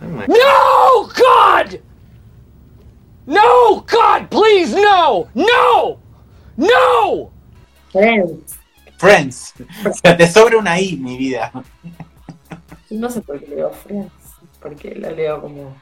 No, 0.00 1.08
God! 1.14 1.80
No, 3.26 3.84
God, 3.86 4.28
please, 4.30 4.74
no! 4.74 5.28
No! 5.34 5.98
No! 6.56 7.30
Friends. 7.92 8.58
Friends. 8.98 9.54
O 9.84 9.92
sea, 9.92 10.16
te 10.16 10.26
sobra 10.26 10.58
una 10.58 10.80
I, 10.80 10.96
mi 10.96 11.16
vida. 11.16 11.52
No 12.90 13.10
sé 13.10 13.20
por 13.20 13.38
qué 13.38 13.54
leo 13.54 13.70
Friends, 13.70 14.12
porque 14.60 14.94
la 14.94 15.10
leo 15.10 15.40
como. 15.40 15.76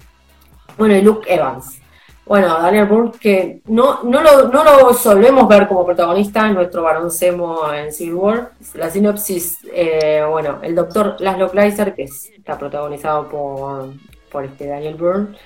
Bueno, 0.76 0.96
y 0.96 1.02
Luke 1.02 1.33
Evans. 1.33 1.81
Bueno, 2.26 2.60
Daniel 2.60 2.86
Boone, 2.86 3.12
que 3.20 3.60
no, 3.66 4.02
no, 4.02 4.20
lo, 4.20 4.48
no 4.48 4.64
lo 4.64 4.92
solemos 4.94 5.46
ver 5.46 5.68
como 5.68 5.86
protagonista 5.86 6.44
en 6.46 6.54
nuestro 6.54 6.82
baroncemo 6.82 7.72
en 7.72 7.92
Civil 7.92 8.14
War. 8.14 8.50
La 8.74 8.90
sinopsis, 8.90 9.58
eh, 9.72 10.24
bueno, 10.28 10.58
el 10.62 10.74
doctor 10.74 11.14
Laszlo 11.20 11.48
Kleiser, 11.50 11.94
que 11.94 12.02
es- 12.04 12.30
está 12.36 12.58
protagonizado 12.58 13.28
por, 13.28 13.92
por 14.32 14.44
este 14.44 14.66
Daniel 14.66 14.96
Boone, 14.96 15.36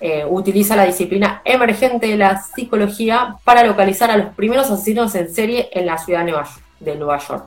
eh, 0.00 0.24
utiliza 0.28 0.76
la 0.76 0.84
disciplina 0.84 1.40
emergente 1.46 2.06
de 2.08 2.16
la 2.18 2.36
psicología 2.42 3.36
para 3.42 3.64
localizar 3.64 4.10
a 4.10 4.16
los 4.18 4.34
primeros 4.34 4.70
asesinos 4.70 5.14
en 5.14 5.32
serie 5.34 5.70
en 5.72 5.86
la 5.86 5.96
ciudad. 5.98 6.26
De 6.78 6.94
Nueva 6.94 7.18
York. 7.18 7.46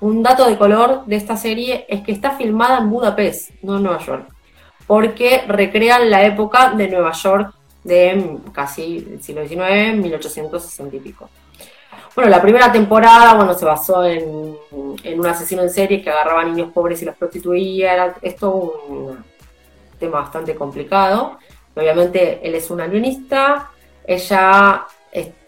Un 0.00 0.22
dato 0.22 0.46
de 0.46 0.58
color 0.58 1.06
de 1.06 1.16
esta 1.16 1.36
serie 1.38 1.86
es 1.88 2.02
que 2.02 2.12
está 2.12 2.32
filmada 2.32 2.78
en 2.78 2.90
Budapest, 2.90 3.50
no 3.62 3.76
en 3.78 3.84
Nueva 3.84 4.00
York, 4.04 4.26
porque 4.86 5.42
recrean 5.48 6.10
la 6.10 6.24
época 6.26 6.72
de 6.72 6.88
Nueva 6.88 7.12
York 7.12 7.54
de 7.86 8.38
casi 8.52 8.98
el 8.98 9.22
siglo 9.22 9.46
XIX, 9.46 9.96
1860 9.96 10.96
y 10.96 11.00
pico. 11.00 11.28
Bueno, 12.14 12.30
la 12.30 12.40
primera 12.40 12.72
temporada 12.72 13.34
bueno, 13.34 13.54
se 13.54 13.64
basó 13.64 14.04
en, 14.04 14.56
en 15.02 15.20
un 15.20 15.26
asesino 15.26 15.62
en 15.62 15.70
serie 15.70 16.02
que 16.02 16.10
agarraba 16.10 16.40
a 16.40 16.44
niños 16.44 16.72
pobres 16.72 17.02
y 17.02 17.04
los 17.04 17.16
prostituía. 17.16 17.92
Era 17.92 18.14
esto 18.22 18.50
un 18.88 19.24
tema 19.98 20.20
bastante 20.20 20.54
complicado. 20.54 21.38
Obviamente 21.74 22.40
él 22.42 22.54
es 22.54 22.70
un 22.70 22.80
alionista, 22.80 23.70
ella 24.06 24.86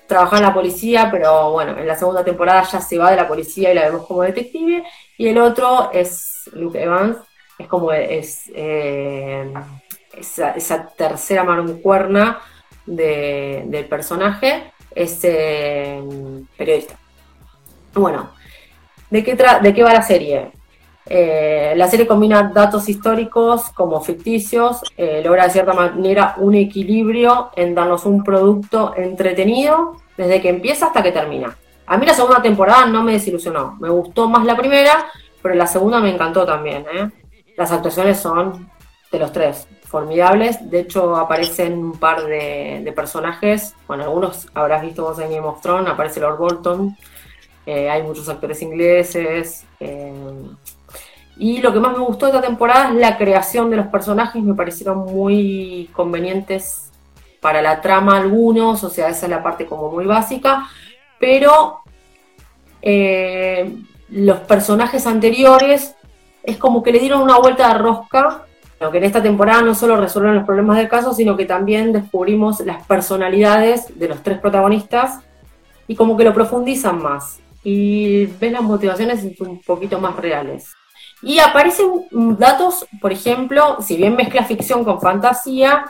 trabaja 0.09 0.38
en 0.38 0.42
la 0.42 0.55
policía, 0.55 1.09
pero 1.12 1.53
bueno, 1.53 1.79
en 1.79 1.87
la 1.87 1.94
segunda 1.94 2.24
temporada 2.24 2.62
ya 2.62 2.81
se 2.81 2.98
va 2.98 3.11
de 3.11 3.16
la 3.16 3.29
policía 3.29 3.70
y 3.70 3.74
la 3.74 3.85
vemos 3.85 4.07
como 4.07 4.22
detective. 4.22 4.83
Y 5.16 5.29
el 5.29 5.38
otro 5.38 5.90
es 5.92 6.51
Luke 6.55 6.83
Evans, 6.83 7.18
es 7.59 7.68
como 7.68 7.92
es, 7.92 8.51
eh, 8.55 9.53
esa, 10.20 10.50
esa 10.52 10.87
tercera 10.88 11.44
mancuerna 11.44 12.38
de- 12.87 13.64
del 13.66 13.87
personaje, 13.87 14.72
es 14.94 15.20
eh, 15.22 16.02
periodista. 16.57 16.94
Bueno, 17.94 18.31
¿de 19.11 19.22
qué, 19.24 19.37
¿de 19.62 19.74
qué 19.74 19.83
va 19.83 19.92
la 19.92 20.02
serie? 20.02 20.52
Eh, 21.11 21.72
la 21.76 21.88
serie 21.88 22.07
combina 22.07 22.50
datos 22.54 22.88
históricos 22.88 23.70
como 23.70 24.00
ficticios, 24.02 24.83
eh, 24.96 25.22
logra 25.24 25.44
de 25.44 25.50
cierta 25.50 25.72
manera 25.72 26.35
un 26.37 26.54
equilibrio 26.54 27.50
en 27.57 27.74
darnos 27.74 28.04
un 28.04 28.22
producto 28.22 28.94
entretenido 28.96 29.96
desde 30.18 30.40
que 30.42 30.50
empieza 30.50 30.87
hasta 30.87 31.02
que 31.02 31.12
termina. 31.12 31.57
A 31.87 31.96
mí 31.96 32.04
la 32.04 32.12
segunda 32.12 32.42
temporada 32.42 32.85
no 32.87 33.02
me 33.02 33.12
desilusionó, 33.12 33.76
me 33.81 33.88
gustó 33.88 34.28
más 34.28 34.44
la 34.44 34.54
primera, 34.57 35.07
pero 35.40 35.54
la 35.54 35.66
segunda 35.66 36.00
me 36.00 36.11
encantó 36.11 36.44
también. 36.44 36.85
Las 37.57 37.72
actuaciones 37.72 38.18
son 38.20 38.70
de 39.11 39.18
los 39.18 39.33
tres 39.33 39.66
formidables, 39.88 40.70
de 40.70 40.81
hecho 40.81 41.16
aparecen 41.16 41.79
un 41.79 41.98
par 41.98 42.24
de, 42.24 42.92
personajes, 42.94 43.74
bueno, 43.87 44.05
algunos 44.05 44.48
habrás 44.55 44.83
visto 44.83 45.03
vos 45.03 45.18
en 45.18 45.31
Game 45.31 45.46
of 45.46 45.61
Thrones, 45.62 45.90
aparece 45.90 46.20
Lord 46.20 46.38
Bolton, 46.38 46.96
eh, 47.66 47.90
hay 47.90 48.03
muchos 48.03 48.29
actores 48.29 48.61
ingleses. 48.62 49.64
eh, 49.81 50.12
y 51.40 51.59
lo 51.59 51.72
que 51.72 51.79
más 51.79 51.96
me 51.96 52.03
gustó 52.05 52.27
de 52.27 52.33
esta 52.33 52.46
temporada 52.46 52.88
es 52.88 52.96
la 52.96 53.16
creación 53.16 53.70
de 53.70 53.77
los 53.77 53.87
personajes, 53.87 54.42
me 54.42 54.55
parecieron 54.55 55.07
muy 55.07 55.88
convenientes 55.92 56.90
para 57.40 57.62
la 57.62 57.81
trama 57.81 58.18
algunos, 58.18 58.83
o 58.83 58.90
sea, 58.90 59.09
esa 59.09 59.27
es 59.27 59.31
la 59.31 59.42
parte 59.42 59.64
como 59.64 59.90
muy 59.90 60.05
básica, 60.05 60.68
pero 61.20 61.81
eh, 62.83 63.72
los 64.09 64.40
personajes 64.40 65.07
anteriores 65.07 65.94
es 66.42 66.57
como 66.57 66.83
que 66.83 66.92
le 66.92 66.98
dieron 66.98 67.22
una 67.22 67.38
vuelta 67.38 67.68
de 67.68 67.79
rosca, 67.79 68.46
que 68.78 68.98
en 68.98 69.04
esta 69.04 69.22
temporada 69.22 69.62
no 69.62 69.74
solo 69.74 69.96
resuelven 69.96 70.36
los 70.36 70.44
problemas 70.44 70.76
del 70.76 70.88
caso, 70.88 71.12
sino 71.12 71.36
que 71.36 71.44
también 71.44 71.92
descubrimos 71.92 72.60
las 72.60 72.86
personalidades 72.86 73.98
de 73.98 74.08
los 74.08 74.22
tres 74.22 74.38
protagonistas 74.38 75.20
y 75.88 75.96
como 75.96 76.16
que 76.16 76.24
lo 76.24 76.34
profundizan 76.34 77.02
más. 77.02 77.40
y 77.64 78.26
ves 78.26 78.52
las 78.52 78.62
motivaciones 78.62 79.22
un 79.40 79.60
poquito 79.60 80.00
más 80.00 80.16
reales. 80.16 80.72
Y 81.22 81.40
aparecen 81.40 82.06
datos, 82.38 82.86
por 83.00 83.12
ejemplo, 83.12 83.78
si 83.80 83.96
bien 83.96 84.14
mezcla 84.14 84.44
ficción 84.44 84.84
con 84.84 85.00
fantasía, 85.00 85.84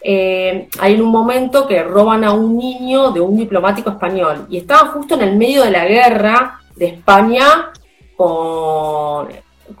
eh, 0.00 0.68
hay 0.80 1.00
un 1.00 1.10
momento 1.10 1.66
que 1.68 1.82
roban 1.82 2.24
a 2.24 2.32
un 2.32 2.56
niño 2.56 3.12
de 3.12 3.20
un 3.20 3.36
diplomático 3.36 3.90
español 3.90 4.46
y 4.48 4.56
estaban 4.56 4.90
justo 4.92 5.14
en 5.14 5.20
el 5.20 5.36
medio 5.36 5.62
de 5.62 5.70
la 5.70 5.84
guerra 5.84 6.60
de 6.74 6.86
España 6.86 7.70
con, 8.16 9.28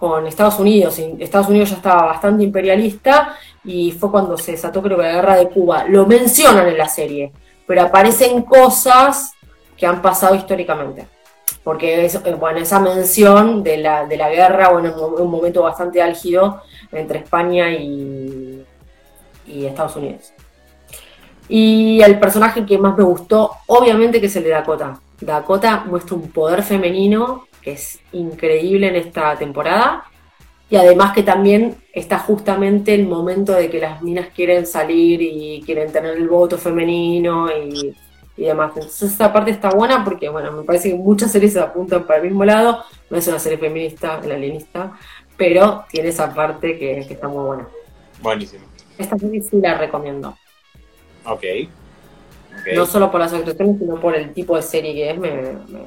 con 0.02 0.26
Estados 0.26 0.58
Unidos. 0.58 0.98
Estados 1.20 1.46
Unidos 1.46 1.70
ya 1.70 1.76
estaba 1.76 2.06
bastante 2.06 2.42
imperialista 2.42 3.36
y 3.62 3.92
fue 3.92 4.10
cuando 4.10 4.36
se 4.36 4.50
desató 4.50 4.82
creo 4.82 4.96
que 4.96 5.04
la 5.04 5.12
guerra 5.12 5.36
de 5.36 5.48
Cuba. 5.48 5.84
Lo 5.86 6.06
mencionan 6.06 6.66
en 6.66 6.76
la 6.76 6.88
serie, 6.88 7.30
pero 7.68 7.82
aparecen 7.82 8.42
cosas 8.42 9.30
que 9.76 9.86
han 9.86 10.02
pasado 10.02 10.34
históricamente. 10.34 11.06
Porque 11.62 12.04
es, 12.04 12.16
eh, 12.16 12.34
bueno, 12.34 12.58
esa 12.58 12.80
mención 12.80 13.62
de 13.62 13.76
la, 13.76 14.04
de 14.04 14.16
la 14.16 14.28
guerra, 14.28 14.70
bueno, 14.70 14.92
un 14.92 15.30
momento 15.30 15.62
bastante 15.62 16.02
álgido 16.02 16.62
entre 16.90 17.20
España 17.20 17.70
y, 17.70 18.66
y 19.46 19.66
Estados 19.66 19.94
Unidos. 19.94 20.32
Y 21.48 22.02
el 22.02 22.18
personaje 22.18 22.66
que 22.66 22.76
más 22.76 22.98
me 22.98 23.04
gustó, 23.04 23.52
obviamente 23.68 24.20
que 24.20 24.26
es 24.26 24.34
el 24.34 24.42
de 24.42 24.50
Dakota. 24.50 24.98
Dakota 25.20 25.84
muestra 25.86 26.16
un 26.16 26.28
poder 26.32 26.64
femenino 26.64 27.44
que 27.62 27.72
es 27.72 28.00
increíble 28.12 28.88
en 28.88 28.96
esta 28.96 29.36
temporada. 29.36 30.04
Y 30.68 30.76
además 30.76 31.12
que 31.12 31.22
también 31.22 31.76
está 31.92 32.18
justamente 32.18 32.94
el 32.94 33.06
momento 33.06 33.52
de 33.52 33.68
que 33.68 33.78
las 33.78 34.02
minas 34.02 34.28
quieren 34.34 34.66
salir 34.66 35.20
y 35.20 35.62
quieren 35.64 35.92
tener 35.92 36.16
el 36.16 36.28
voto 36.28 36.58
femenino 36.58 37.48
y, 37.50 37.94
demás. 38.36 38.72
Entonces 38.74 39.12
esta 39.12 39.32
parte 39.32 39.50
está 39.50 39.70
buena 39.70 40.02
porque, 40.02 40.28
bueno, 40.28 40.50
me 40.50 40.64
parece 40.64 40.90
que 40.90 40.94
muchas 40.96 41.30
series 41.30 41.52
se 41.52 41.60
apuntan 41.60 42.06
para 42.06 42.20
el 42.20 42.28
mismo 42.28 42.44
lado. 42.44 42.82
No 43.10 43.18
es 43.18 43.28
una 43.28 43.38
serie 43.38 43.58
feminista, 43.58 44.20
la 44.24 44.34
alienista, 44.34 44.98
pero 45.36 45.84
tiene 45.90 46.08
esa 46.08 46.32
parte 46.34 46.78
que, 46.78 47.00
está 47.00 47.28
muy 47.28 47.44
buena. 47.44 47.68
Buenísimo. 48.22 48.64
Esta 48.96 49.18
serie 49.18 49.42
sí 49.42 49.60
la 49.60 49.76
recomiendo. 49.76 50.36
Ok. 51.26 51.44
No 52.74 52.86
solo 52.86 53.10
por 53.10 53.20
las 53.20 53.32
actuaciones, 53.32 53.78
sino 53.78 54.00
por 54.00 54.16
el 54.16 54.32
tipo 54.32 54.56
de 54.56 54.62
serie 54.62 54.94
que 54.94 55.10
es. 55.10 55.18
la 55.18 55.80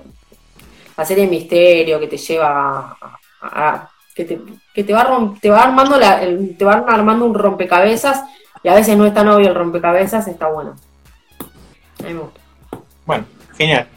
serie 1.04 1.26
de 1.26 1.32
misterio 1.32 2.00
que 2.00 2.08
te 2.08 2.18
lleva 2.18 2.98
a 3.42 3.90
que 4.16 4.24
te, 4.24 4.42
que 4.74 4.84
te 4.84 4.94
va, 4.94 5.34
te 5.42 5.50
va 5.50 5.64
armando 5.64 6.00
la, 6.00 6.22
te 6.58 6.64
va 6.64 6.86
armando 6.88 7.26
un 7.26 7.34
rompecabezas 7.34 8.24
y 8.64 8.70
a 8.70 8.74
veces 8.74 8.98
no 8.98 9.06
es 9.06 9.14
tan 9.14 9.28
obvio 9.28 9.50
el 9.50 9.56
rompecabezas, 9.56 10.28
está 10.28 10.48
bueno. 10.48 10.76
A 12.00 12.04
mí 12.04 12.14
me 12.14 12.22
gusta. 12.22 12.40
Bueno, 13.06 13.26
genial. 13.58 13.88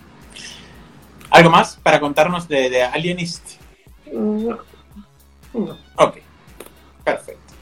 ¿Algo 1.30 1.50
más 1.50 1.76
para 1.76 2.00
contarnos 2.00 2.48
de, 2.48 2.68
de 2.68 2.82
Alienist? 2.82 3.60
No. 4.12 4.58
no. 5.54 5.78
Ok, 5.96 6.18
perfecto. 7.04 7.54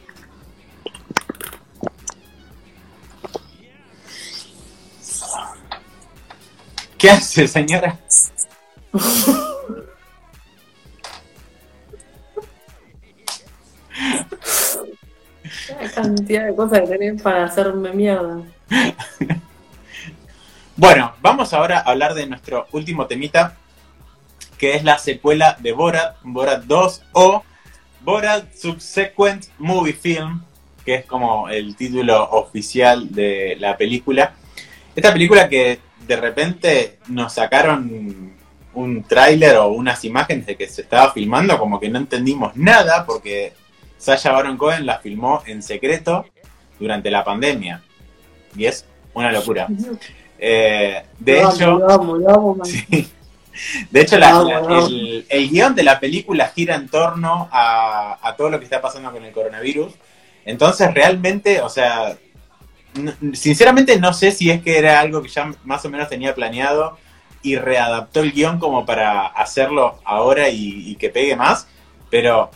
¿Qué 6.97 7.11
hace, 7.11 7.47
señora? 7.47 7.99
Cosas 16.57 16.81
que 16.81 16.87
tenés 16.87 17.23
para 17.23 17.45
hacerme 17.45 17.93
mierda. 17.93 18.41
bueno, 20.77 21.15
vamos 21.21 21.53
ahora 21.53 21.79
a 21.79 21.91
hablar 21.91 22.15
de 22.15 22.27
nuestro 22.27 22.67
último 22.73 23.07
temita, 23.07 23.57
que 24.59 24.75
es 24.75 24.85
la 24.85 24.99
secuela 24.99 25.57
de 25.61 25.73
Borat, 25.73 26.17
Borat 26.23 26.65
2 26.65 27.03
o 27.13 27.43
Borat 28.01 28.55
Subsequent 28.55 29.47
Movie 29.59 29.93
Film, 29.93 30.43
que 30.85 30.97
es 30.97 31.05
como 31.05 31.49
el 31.49 31.77
título 31.77 32.23
oficial 32.31 33.13
de 33.13 33.57
la 33.59 33.77
película. 33.77 34.35
Esta 34.95 35.13
película 35.13 35.49
que 35.49 35.81
de 36.07 36.17
repente 36.17 36.99
nos 37.09 37.35
sacaron 37.35 38.35
un 38.75 39.03
tráiler 39.03 39.57
o 39.57 39.69
unas 39.69 40.05
imágenes 40.05 40.47
de 40.47 40.57
que 40.57 40.69
se 40.69 40.83
estaba 40.83 41.13
filmando, 41.13 41.59
como 41.59 41.81
que 41.81 41.89
no 41.89 41.99
entendimos 41.99 42.57
nada, 42.57 43.05
porque 43.05 43.55
Sasha 43.99 44.33
Baron 44.33 44.57
Cohen 44.57 44.87
la 44.87 44.99
filmó 44.99 45.43
en 45.47 45.63
secreto 45.63 46.27
durante 46.79 47.11
la 47.11 47.25
pandemia. 47.25 47.83
Y 48.57 48.67
es 48.67 48.85
una 49.15 49.33
locura. 49.33 49.67
Eh, 50.39 51.03
de 51.19 51.41
hecho, 51.41 51.79
de 53.91 54.01
hecho 54.01 54.17
el, 55.31 55.51
guion 55.51 55.75
de 55.75 55.83
la 55.83 55.99
película 55.99 56.53
gira 56.55 56.75
en 56.75 56.89
torno 56.89 57.49
a, 57.51 58.35
todo 58.37 58.51
lo 58.51 58.59
que 58.59 58.65
está 58.65 58.81
pasando 58.81 59.11
con 59.13 59.25
el 59.25 59.33
coronavirus. 59.33 59.93
Entonces, 60.45 60.93
realmente, 60.95 61.61
o 61.61 61.69
sea, 61.69 62.17
sinceramente 63.33 63.99
no 63.99 64.13
sé 64.13 64.31
si 64.31 64.51
es 64.51 64.63
que 64.63 64.79
era 64.79 65.01
algo 65.01 65.23
que 65.23 65.29
ya 65.29 65.53
más 65.65 65.85
o 65.85 65.91
menos 65.91 66.09
tenía 66.09 66.35
planeado 66.35 66.99
y 67.43 67.57
readaptó 67.57 68.21
el 68.21 68.33
guion 68.33 68.59
como 68.59 68.87
para 68.87 69.27
hacerlo 69.27 69.99
ahora 70.05 70.49
y 70.49 70.95
que 70.97 71.11
pegue 71.11 71.37
más. 71.37 71.67
Pero 72.11 72.51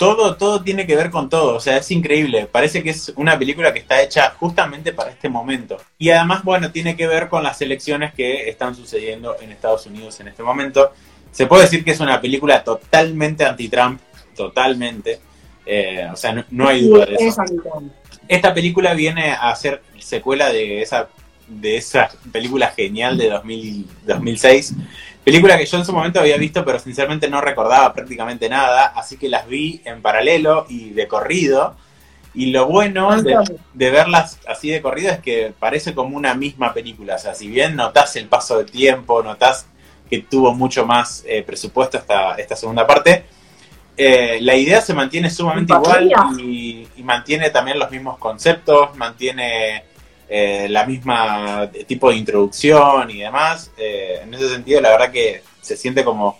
todo, 0.00 0.34
todo 0.36 0.62
tiene 0.62 0.86
que 0.86 0.96
ver 0.96 1.10
con 1.10 1.28
todo, 1.28 1.56
o 1.56 1.60
sea, 1.60 1.76
es 1.76 1.90
increíble. 1.90 2.48
Parece 2.50 2.82
que 2.82 2.88
es 2.88 3.12
una 3.16 3.38
película 3.38 3.70
que 3.70 3.80
está 3.80 4.00
hecha 4.00 4.30
justamente 4.30 4.94
para 4.94 5.10
este 5.10 5.28
momento. 5.28 5.76
Y 5.98 6.08
además, 6.08 6.42
bueno, 6.42 6.72
tiene 6.72 6.96
que 6.96 7.06
ver 7.06 7.28
con 7.28 7.42
las 7.42 7.60
elecciones 7.60 8.14
que 8.14 8.48
están 8.48 8.74
sucediendo 8.74 9.36
en 9.42 9.52
Estados 9.52 9.84
Unidos 9.84 10.18
en 10.20 10.28
este 10.28 10.42
momento. 10.42 10.94
Se 11.32 11.46
puede 11.46 11.64
decir 11.64 11.84
que 11.84 11.90
es 11.90 12.00
una 12.00 12.18
película 12.18 12.64
totalmente 12.64 13.44
anti-Trump, 13.44 14.00
totalmente. 14.34 15.20
Eh, 15.66 16.08
o 16.10 16.16
sea, 16.16 16.46
no, 16.48 16.66
hay 16.66 16.88
duda 16.88 17.04
de 17.04 17.16
eso. 17.16 17.42
Esta 18.26 18.54
película 18.54 18.94
viene 18.94 19.32
a 19.32 19.54
ser 19.54 19.82
secuela 19.98 20.48
de 20.48 20.80
esa, 20.80 21.10
de 21.46 21.76
esa 21.76 22.10
película 22.32 22.68
genial 22.68 23.18
de 23.18 23.28
2000, 23.28 23.86
2006 24.06 24.74
Película 25.24 25.58
que 25.58 25.66
yo 25.66 25.76
en 25.76 25.84
su 25.84 25.92
momento 25.92 26.20
había 26.20 26.38
visto, 26.38 26.64
pero 26.64 26.78
sinceramente 26.78 27.28
no 27.28 27.40
recordaba 27.40 27.92
prácticamente 27.92 28.48
nada, 28.48 28.86
así 28.86 29.18
que 29.18 29.28
las 29.28 29.46
vi 29.46 29.82
en 29.84 30.00
paralelo 30.00 30.66
y 30.68 30.90
de 30.90 31.06
corrido. 31.06 31.76
Y 32.32 32.46
lo 32.46 32.66
bueno 32.66 33.20
de, 33.22 33.90
verlas 33.90 34.38
así 34.46 34.70
de 34.70 34.80
corrido 34.80 35.10
es 35.10 35.18
que 35.18 35.52
parece 35.58 35.94
como 35.94 36.16
una 36.16 36.34
misma 36.34 36.72
película. 36.72 37.16
O 37.16 37.18
sea, 37.18 37.34
si 37.34 37.48
bien 37.48 37.76
notas 37.76 38.16
el 38.16 38.28
paso 38.28 38.58
del 38.58 38.70
tiempo, 38.70 39.22
notas 39.22 39.66
que 40.08 40.20
tuvo 40.20 40.54
mucho 40.54 40.86
más 40.86 41.24
eh, 41.26 41.42
presupuesto 41.42 41.98
esta, 41.98 42.36
esta 42.36 42.56
segunda 42.56 42.86
parte, 42.86 43.24
eh, 43.96 44.38
la 44.40 44.54
idea 44.54 44.80
se 44.80 44.94
mantiene 44.94 45.28
sumamente 45.28 45.74
igual 45.74 46.10
y, 46.38 46.88
y, 46.96 47.02
mantiene 47.02 47.50
también 47.50 47.78
los 47.78 47.90
mismos 47.90 48.16
conceptos, 48.18 48.96
mantiene 48.96 49.84
eh, 50.32 50.68
la 50.70 50.86
misma 50.86 51.68
tipo 51.88 52.08
de 52.08 52.16
introducción 52.16 53.10
y 53.10 53.18
demás. 53.18 53.72
Eh, 53.76 54.20
en 54.22 54.32
ese 54.32 54.48
sentido, 54.48 54.80
la 54.80 54.90
verdad 54.90 55.10
que 55.10 55.42
se 55.60 55.76
siente 55.76 56.04
como 56.04 56.38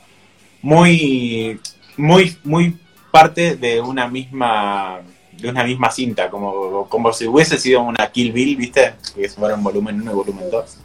muy, 0.62 1.61
muy, 1.96 2.37
muy 2.44 2.79
parte 3.11 3.57
de 3.57 3.81
una 3.81 4.07
misma 4.07 5.00
de 5.33 5.48
una 5.48 5.64
misma 5.64 5.90
cinta, 5.90 6.29
como, 6.29 6.87
como 6.88 7.12
si 7.12 7.26
hubiese 7.26 7.59
sido 7.59 7.81
una 7.81 8.12
Kill 8.12 8.31
Bill, 8.31 8.57
¿viste? 8.57 8.94
Que 9.14 9.29
un 9.38 9.62
volumen 9.62 10.00
1 10.03 10.11
y 10.11 10.14
volumen 10.14 10.50
2. 10.50 10.76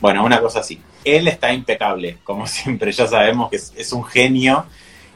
Bueno, 0.00 0.24
una 0.24 0.40
cosa 0.40 0.60
así. 0.60 0.80
Él 1.04 1.26
está 1.26 1.52
impecable, 1.52 2.18
como 2.24 2.46
siempre, 2.46 2.92
ya 2.92 3.06
sabemos 3.06 3.50
que 3.50 3.56
es 3.56 3.92
un 3.92 4.04
genio 4.04 4.64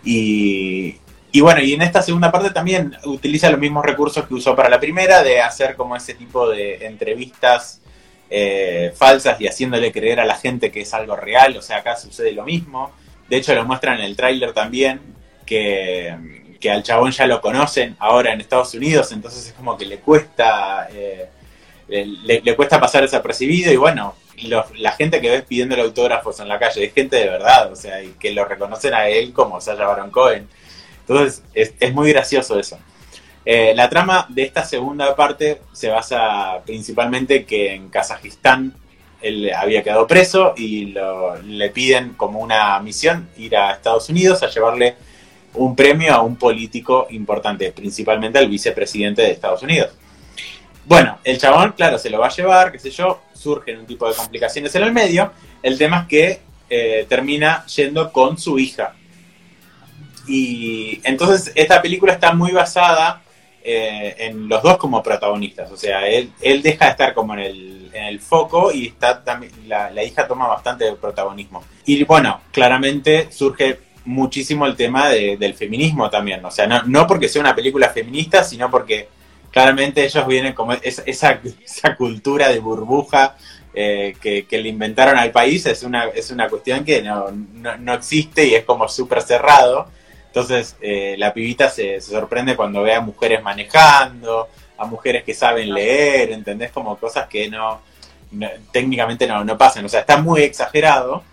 y, 0.05 0.97
y 1.33 1.41
bueno, 1.41 1.61
y 1.61 1.75
en 1.75 1.83
esta 1.83 2.03
segunda 2.03 2.33
parte 2.33 2.51
también 2.51 2.97
utiliza 3.05 3.51
los 3.51 3.61
mismos 3.61 3.85
recursos 3.85 4.27
que 4.27 4.35
usó 4.35 4.57
para 4.57 4.69
la 4.69 4.81
primera, 4.81 5.23
de 5.23 5.41
hacer 5.41 5.77
como 5.77 5.95
ese 5.95 6.15
tipo 6.15 6.49
de 6.49 6.87
entrevistas 6.87 7.81
eh, 8.29 8.93
falsas 8.97 9.41
y 9.41 9.47
haciéndole 9.47 9.93
creer 9.93 10.21
a 10.21 10.25
la 10.25 10.37
gente 10.37 10.71
que 10.71 10.81
es 10.81 10.95
algo 10.95 11.17
real. 11.17 11.57
O 11.57 11.63
sea, 11.63 11.79
acá 11.79 11.97
sucede 11.97 12.33
lo 12.33 12.45
mismo. 12.45 12.91
De 13.29 13.37
hecho, 13.37 13.55
lo 13.55 13.65
muestran 13.65 13.99
en 13.99 14.07
el 14.07 14.17
tráiler 14.17 14.53
también, 14.53 15.01
que, 15.47 16.15
al 16.71 16.83
chabón 16.83 17.13
ya 17.13 17.27
lo 17.27 17.41
conocen 17.41 17.97
ahora 18.01 18.33
en 18.33 18.41
Estados 18.41 18.75
Unidos, 18.75 19.13
entonces 19.13 19.47
es 19.47 19.53
como 19.53 19.79
que 19.79 19.87
le 19.87 19.99
cuesta, 19.99 20.89
eh, 20.93 21.29
le, 21.89 22.57
cuesta 22.57 22.81
pasar 22.81 23.03
desapercibido 23.03 23.73
y 23.73 23.77
bueno, 23.77 24.15
la 24.77 24.93
gente 24.93 25.21
que 25.21 25.31
ves 25.31 25.43
pidiéndole 25.43 25.83
autógrafos 25.83 26.39
en 26.41 26.49
la 26.49 26.59
calle 26.59 26.85
es 26.85 26.93
gente 26.93 27.17
de 27.17 27.29
verdad, 27.29 27.73
o 27.73 27.77
sea, 27.77 28.03
y 28.03 28.09
que 28.19 28.33
lo 28.33 28.45
reconocen 28.45 28.95
a 28.95 29.09
él 29.09 29.33
como 29.33 29.61
Sasha 29.61 29.87
Baron 29.87 30.11
Cohen. 30.11 30.49
Entonces 31.11 31.43
es, 31.81 31.93
muy 31.93 32.13
gracioso 32.13 32.57
eso. 32.59 32.79
Eh, 33.45 33.73
la 33.75 33.89
trama 33.91 34.27
de 34.29 34.45
esta 34.45 34.65
segunda 34.65 35.17
parte 35.17 35.61
se 35.73 35.89
basa 35.89 36.61
principalmente 36.65 37.45
que 37.45 37.75
en 37.75 37.89
Kazajistán 37.89 38.75
él 39.21 39.51
había 39.53 39.83
quedado 39.83 40.07
preso 40.07 40.55
y 40.57 40.95
le 41.45 41.71
piden 41.71 42.11
como 42.15 42.39
una 42.39 42.79
misión 42.79 43.29
ir 43.37 43.57
a 43.57 43.73
Estados 43.73 44.09
Unidos 44.09 44.45
a 44.45 44.51
llevarle 44.51 44.95
un 45.55 45.75
premio 45.75 46.15
a 46.15 46.23
un 46.23 46.37
político 46.37 47.09
importante, 47.11 47.73
principalmente 47.73 48.39
al 48.39 48.49
vicepresidente 48.49 49.23
de 49.23 49.33
Estados 49.33 49.65
Unidos. 49.65 49.91
Bueno, 50.87 51.19
el 51.25 51.39
chabón, 51.39 51.73
claro, 51.73 51.99
se 51.99 52.09
lo 52.09 52.21
va 52.21 52.29
a 52.29 52.31
llevar, 52.31 52.71
qué 52.71 52.79
sé 52.79 52.91
yo, 52.91 53.21
surgen 53.35 53.81
un 53.81 53.87
tipo 53.87 54.09
de 54.09 54.15
complicaciones 54.15 54.73
en 54.77 54.85
el 54.85 54.93
medio. 54.93 55.33
El 55.61 55.77
tema 55.77 56.03
es 56.03 56.07
que 56.07 56.41
eh, 56.71 57.05
termina 57.09 57.67
yendo 57.67 58.13
con 58.13 58.39
su 58.39 58.61
hija. 58.61 58.95
Y 60.27 61.01
entonces 61.05 61.53
esta 61.55 61.81
película 61.83 62.13
está 62.13 62.33
muy 62.33 62.53
basada 62.53 63.23
eh, 63.63 64.15
en 64.19 64.49
los 64.49 64.63
dos 64.63 64.77
como 64.79 65.03
protagonistas. 65.03 65.71
O 65.71 65.77
sea, 65.77 66.07
él, 66.09 66.31
él 66.41 66.63
deja 66.63 66.87
de 66.87 66.91
estar 66.93 67.15
como 67.15 67.35
en 67.35 67.41
el, 67.41 67.91
en 67.93 68.05
el 68.05 68.21
foco 68.21 68.73
y 68.73 68.87
está 68.89 69.23
también, 69.23 69.53
la, 69.67 69.91
la 69.91 70.03
hija 70.03 70.27
toma 70.27 70.47
bastante 70.47 70.91
protagonismo. 70.93 71.63
Y 71.85 72.05
bueno, 72.05 72.41
claramente 72.53 73.31
surge 73.33 73.81
muchísimo 74.05 74.67
el 74.67 74.77
tema 74.77 75.09
de- 75.11 75.37
del 75.37 75.55
feminismo 75.55 76.09
también. 76.11 76.45
O 76.45 76.51
sea, 76.51 76.67
no, 76.67 76.83
no 76.85 77.07
porque 77.07 77.29
sea 77.29 77.41
una 77.43 77.55
película 77.55 77.89
feminista, 77.91 78.45
sino 78.45 78.71
porque 78.71 79.09
claramente 79.51 80.05
ellos 80.05 80.27
vienen 80.27 80.53
como 80.55 80.73
es- 80.73 81.03
esa, 81.07 81.41
esa 81.65 81.97
cultura 81.97 82.49
de 82.49 82.61
burbuja 82.61 83.37
eh, 83.75 84.17
que, 84.21 84.47
que 84.47 84.59
le 84.59 84.69
inventaron 84.69 85.17
al 85.19 85.31
país. 85.33 85.67
Es 85.67 85.83
una, 85.83 86.07
es 86.09 86.31
una 86.31 86.49
cuestión 86.49 86.85
que 86.85 87.03
no, 87.03 87.31
no, 87.31 87.77
no 87.77 87.95
existe 87.95 88.47
y 88.47 88.55
es 88.55 88.65
como 88.65 88.89
súper 88.89 89.23
cerrado. 89.23 89.89
Entonces, 90.31 90.77
eh, 90.81 91.17
la 91.19 91.35
pibita 91.35 91.69
se, 91.69 92.01
se 92.01 92.13
sorprende 92.13 92.55
cuando 92.55 92.83
ve 92.83 92.95
a 92.95 93.01
mujeres 93.01 93.43
manejando, 93.43 94.49
a 94.79 94.85
mujeres 94.87 95.25
que 95.25 95.35
saben 95.35 95.75
leer, 95.75 96.31
¿entendés? 96.31 96.71
Como 96.71 96.97
cosas 96.97 97.27
que 97.29 97.49
no, 97.51 97.81
no- 98.31 98.49
técnicamente 98.73 99.27
no, 99.27 99.45
no 99.45 99.59
pasan. 99.59 99.85
O 99.85 99.89
sea, 99.89 100.01
está 100.01 100.19
muy 100.19 100.43
exagerado, 100.43 101.25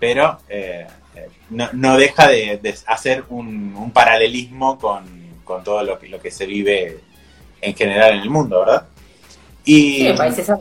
pero 0.00 0.40
eh, 0.48 0.86
eh, 1.14 1.28
no, 1.50 1.68
no 1.72 1.96
deja 1.96 2.26
de, 2.28 2.58
de 2.60 2.74
hacer 2.86 3.24
un, 3.28 3.76
un 3.76 3.92
paralelismo 3.92 4.76
con, 4.78 5.04
con 5.44 5.62
todo 5.62 5.84
lo 5.84 5.98
que, 6.00 6.08
lo 6.08 6.20
que 6.20 6.32
se 6.32 6.44
vive 6.46 6.98
en 7.60 7.76
general 7.76 8.14
en 8.14 8.20
el 8.22 8.30
mundo, 8.30 8.58
¿verdad? 8.58 8.86
Y, 9.64 9.98
Sí, 10.00 10.06
esa- 10.08 10.58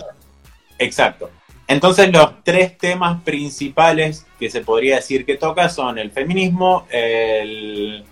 Exacto. 0.77 1.31
Entonces 1.71 2.11
los 2.11 2.43
tres 2.43 2.77
temas 2.77 3.21
principales 3.23 4.25
que 4.39 4.49
se 4.49 4.61
podría 4.61 4.97
decir 4.97 5.25
que 5.25 5.35
toca 5.37 5.69
son 5.69 5.97
el 5.97 6.11
feminismo, 6.11 6.85
el- 6.91 8.03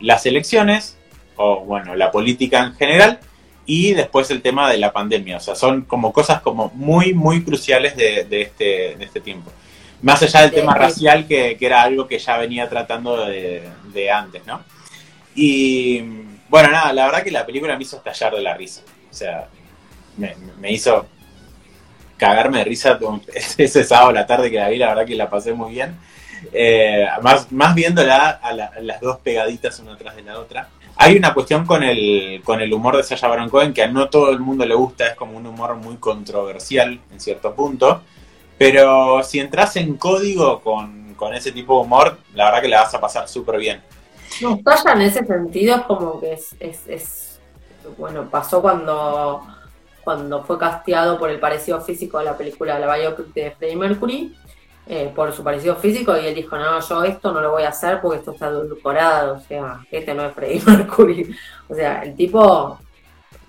las 0.00 0.26
elecciones, 0.26 0.96
o 1.36 1.60
bueno, 1.64 1.94
la 1.94 2.10
política 2.10 2.64
en 2.64 2.74
general, 2.74 3.20
y 3.66 3.92
después 3.94 4.30
el 4.30 4.42
tema 4.42 4.70
de 4.70 4.78
la 4.78 4.92
pandemia. 4.92 5.36
O 5.38 5.40
sea, 5.40 5.54
son 5.54 5.82
como 5.82 6.12
cosas 6.12 6.40
como 6.40 6.70
muy, 6.74 7.14
muy 7.14 7.42
cruciales 7.44 7.96
de, 7.96 8.24
de 8.24 8.42
este, 8.42 8.96
de 8.96 9.04
este 9.04 9.20
tiempo. 9.20 9.50
Más 10.02 10.22
allá 10.22 10.40
del 10.42 10.50
De- 10.50 10.56
tema 10.56 10.74
racial, 10.74 11.26
que, 11.26 11.56
que 11.58 11.66
era 11.66 11.82
algo 11.82 12.06
que 12.06 12.18
ya 12.18 12.36
venía 12.38 12.68
tratando 12.68 13.26
de, 13.26 13.62
de 13.92 14.10
antes, 14.10 14.46
¿no? 14.46 14.62
Y 15.34 16.00
bueno, 16.48 16.70
nada, 16.70 16.92
la 16.92 17.06
verdad 17.06 17.22
que 17.22 17.30
la 17.30 17.46
película 17.46 17.76
me 17.76 17.82
hizo 17.84 17.96
estallar 17.98 18.34
de 18.34 18.40
la 18.42 18.54
risa. 18.54 18.82
O 19.10 19.14
sea, 19.14 19.48
me, 20.16 20.34
me 20.58 20.72
hizo 20.72 21.06
cagarme 22.20 22.58
de 22.58 22.64
risa 22.64 22.98
ese 23.58 23.82
sábado 23.84 24.10
a 24.10 24.12
la 24.12 24.26
tarde 24.26 24.50
que 24.50 24.58
la 24.58 24.68
vi, 24.68 24.76
la 24.78 24.88
verdad 24.90 25.06
que 25.06 25.16
la 25.16 25.28
pasé 25.30 25.52
muy 25.54 25.72
bien. 25.72 25.96
Eh, 26.52 27.06
más, 27.22 27.50
más 27.52 27.74
viéndola 27.74 28.30
a, 28.30 28.52
la- 28.52 28.72
las 28.80 29.00
dos 29.00 29.18
pegaditas 29.18 29.78
una 29.80 29.96
tras 29.96 30.14
de 30.16 30.22
la 30.22 30.38
otra. 30.38 30.68
Hay 30.96 31.16
una 31.16 31.32
cuestión 31.34 31.64
con 31.66 31.82
el, 31.82 32.42
con 32.44 32.60
el 32.60 32.72
humor 32.72 32.96
de 32.96 33.02
Sasha 33.02 33.26
Baron 33.28 33.48
Cohen 33.48 33.72
que 33.72 33.82
a 33.82 33.88
no 33.88 34.08
todo 34.10 34.30
el 34.30 34.38
mundo 34.40 34.64
le 34.66 34.74
gusta, 34.74 35.06
es 35.08 35.14
como 35.16 35.36
un 35.36 35.46
humor 35.46 35.74
muy 35.76 35.96
controversial 35.96 37.00
en 37.10 37.20
cierto 37.20 37.54
punto. 37.54 38.02
Pero 38.58 39.22
si 39.22 39.40
entras 39.40 39.76
en 39.76 39.96
código 39.96 40.60
con, 40.60 41.14
con 41.14 41.34
ese 41.34 41.52
tipo 41.52 41.76
de 41.78 41.84
humor, 41.86 42.18
la 42.34 42.44
verdad 42.46 42.60
que 42.62 42.68
la 42.68 42.82
vas 42.82 42.94
a 42.94 43.00
pasar 43.00 43.26
súper 43.28 43.58
bien. 43.58 43.80
No, 44.42 44.60
Sasha 44.64 44.92
en 44.92 45.00
ese 45.02 45.24
sentido 45.26 45.76
es 45.76 45.82
como 45.82 46.20
que 46.20 46.34
es, 46.34 46.54
es- 46.60 47.40
bueno, 47.96 48.28
pasó 48.30 48.60
cuando, 48.62 49.42
cuando 50.10 50.42
fue 50.42 50.58
casteado 50.58 51.16
por 51.20 51.30
el 51.30 51.38
parecido 51.38 51.80
físico 51.80 52.18
de 52.18 52.24
la 52.24 52.36
película 52.36 52.76
La 52.80 52.96
biopic 52.96 53.32
de 53.32 53.52
Freddie 53.52 53.76
Mercury, 53.76 54.34
eh, 54.88 55.12
por 55.14 55.32
su 55.32 55.44
parecido 55.44 55.76
físico, 55.76 56.16
y 56.18 56.26
él 56.26 56.34
dijo, 56.34 56.56
no, 56.56 56.80
yo 56.80 57.04
esto 57.04 57.30
no 57.30 57.40
lo 57.40 57.52
voy 57.52 57.62
a 57.62 57.68
hacer 57.68 58.00
porque 58.00 58.18
esto 58.18 58.32
está 58.32 58.48
edulcorado, 58.48 59.36
o 59.36 59.40
sea, 59.40 59.78
este 59.88 60.12
no 60.12 60.24
es 60.26 60.34
Freddie 60.34 60.62
Mercury. 60.66 61.32
O 61.68 61.74
sea, 61.76 62.02
el 62.02 62.16
tipo 62.16 62.76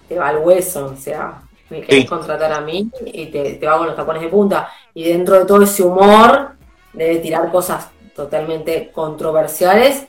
te 0.07 0.19
va 0.19 0.27
al 0.27 0.37
hueso, 0.37 0.85
o 0.93 0.95
sea, 0.95 1.41
me 1.71 1.81
querés 1.81 2.01
Sí. 2.01 2.07
contratar 2.07 2.53
a 2.53 2.61
mí 2.61 2.91
y 3.07 3.25
te, 3.27 3.55
te 3.55 3.65
va 3.65 3.79
con 3.79 3.87
los 3.87 3.95
tapones 3.95 4.21
de 4.21 4.27
punta. 4.27 4.69
Y 4.93 5.05
dentro 5.05 5.39
de 5.39 5.45
todo 5.45 5.63
ese 5.63 5.81
humor, 5.81 6.51
debe 6.93 7.17
tirar 7.17 7.49
cosas 7.51 7.89
totalmente 8.15 8.91
controversiales 8.93 10.05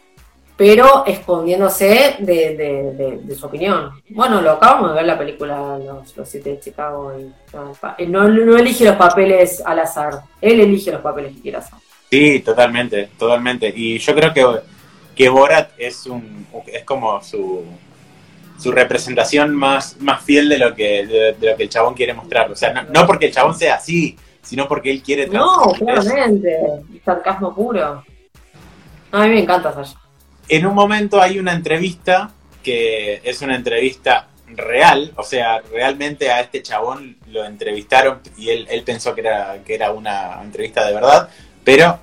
pero 0.57 1.05
escondiéndose 1.07 2.17
de, 2.21 2.57
de- 2.57 2.93
de- 2.95 3.21
de 3.23 3.35
su 3.35 3.47
opinión. 3.47 3.91
Bueno, 4.11 4.41
lo 4.41 4.53
acabamos 4.53 4.91
de 4.91 4.97
ver 4.97 5.07
la 5.07 5.19
película 5.19 5.79
Los, 5.79 6.17
los 6.17 6.29
Siete 6.29 6.51
de 6.51 6.61
Chicago. 6.61 7.13
Y, 7.19 8.07
no, 8.07 8.27
él 8.27 8.47
no, 8.47 8.57
elige 8.57 8.85
los 8.85 8.97
papeles 8.97 9.63
al 9.65 9.81
azar, 9.81 10.21
él 10.41 10.61
elige 10.61 10.93
los 10.93 11.01
papeles 11.01 11.35
que 11.35 11.43
quiere 11.43 11.59
hacer. 11.59 11.75
Sí, 12.11 12.41
totalmente, 12.41 13.09
totalmente. 13.19 13.73
Y 13.75 13.99
yo 13.99 14.15
creo 14.15 14.33
que, 14.35 14.47
que 15.17 15.29
Borat 15.29 15.71
es 15.79 16.07
un 16.07 16.47
es 16.67 16.85
como 16.85 17.23
su, 17.23 17.65
su 18.59 18.71
representación 18.71 19.55
más, 19.55 19.97
más 20.01 20.23
fiel 20.23 20.49
de 20.51 20.59
lo 20.59 20.75
que 20.75 21.07
de, 21.07 21.51
lo 21.51 21.57
que 21.57 21.63
el 21.63 21.69
chabón 21.71 21.95
quiere 21.95 22.13
mostrar. 22.13 22.51
O 22.53 22.57
sea, 22.57 22.73
no, 22.73 22.83
no 22.85 23.07
porque 23.07 23.27
el 23.27 23.33
chabón 23.33 23.55
sea 23.55 23.77
así, 23.77 24.17
sino 24.43 24.69
porque 24.69 24.91
él 24.91 25.03
quiere 25.03 25.27
No, 25.27 25.73
claramente, 25.79 26.59
sarcasmo 27.05 27.55
puro. 27.55 28.05
A 29.13 29.23
mí 29.25 29.29
me 29.31 29.41
encanta 29.41 29.73
Sasha. 29.73 29.99
En 30.49 30.67
un 30.67 30.75
momento 30.75 31.21
hay 31.21 31.39
una 31.39 31.53
entrevista 31.53 32.31
que 32.63 33.21
es 33.25 33.43
una 33.43 33.57
entrevista 33.57 34.29
real, 34.49 35.13
o 35.17 35.23
sea, 35.23 35.61
realmente 35.73 36.31
a 36.31 36.41
este 36.41 36.63
chabón 36.63 37.17
lo 37.29 37.45
entrevistaron 37.45 38.21
y 38.37 38.51
él, 38.51 38.83
pensó 38.85 39.15
que 39.15 39.23
era, 39.23 39.63
que 39.65 39.75
era 39.75 39.93
una 39.93 40.41
entrevista 40.43 40.87
de 40.87 40.95
verdad, 40.95 41.29
pero 41.65 41.99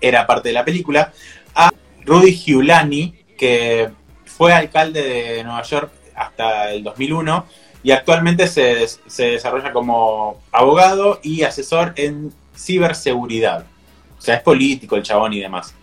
era 0.00 0.26
parte 0.26 0.48
de 0.48 0.54
la 0.54 0.64
película, 0.64 1.12
a 1.54 1.70
Rudy 2.04 2.32
Giuliani, 2.32 3.14
que 3.36 3.90
fue 4.24 4.52
alcalde 4.52 5.02
de 5.02 5.44
Nueva 5.44 5.62
York 5.62 5.92
hasta 6.14 6.72
el 6.72 6.82
2001 6.82 7.46
y 7.82 7.92
actualmente 7.92 8.46
se, 8.46 8.86
se 8.88 9.24
desarrolla 9.24 9.72
como 9.72 10.40
abogado 10.52 11.20
y 11.22 11.42
asesor 11.42 11.92
en 11.96 12.32
ciberseguridad. 12.56 13.64
O 14.18 14.22
sea, 14.22 14.36
es 14.36 14.42
político 14.42 14.96
el 14.96 15.02
chabón 15.02 15.32
y 15.32 15.40
demás. 15.40 15.74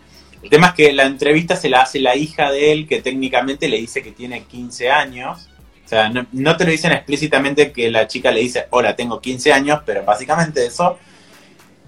El 0.42 0.50
tema 0.50 0.68
es 0.68 0.74
que 0.74 0.92
la 0.92 1.04
entrevista 1.04 1.56
se 1.56 1.68
la 1.68 1.82
hace 1.82 1.98
la 1.98 2.16
hija 2.16 2.50
de 2.50 2.72
él, 2.72 2.86
que 2.86 3.02
técnicamente 3.02 3.68
le 3.68 3.78
dice 3.78 4.02
que 4.02 4.12
tiene 4.12 4.44
15 4.44 4.90
años. 4.90 5.48
O 5.84 5.88
sea, 5.88 6.08
no, 6.10 6.26
no 6.32 6.56
te 6.56 6.64
lo 6.64 6.70
dicen 6.70 6.92
explícitamente 6.92 7.72
que 7.72 7.90
la 7.90 8.06
chica 8.06 8.30
le 8.30 8.40
dice, 8.40 8.66
hola, 8.70 8.94
tengo 8.94 9.20
15 9.20 9.52
años, 9.52 9.80
pero 9.84 10.04
básicamente 10.04 10.64
eso. 10.66 10.98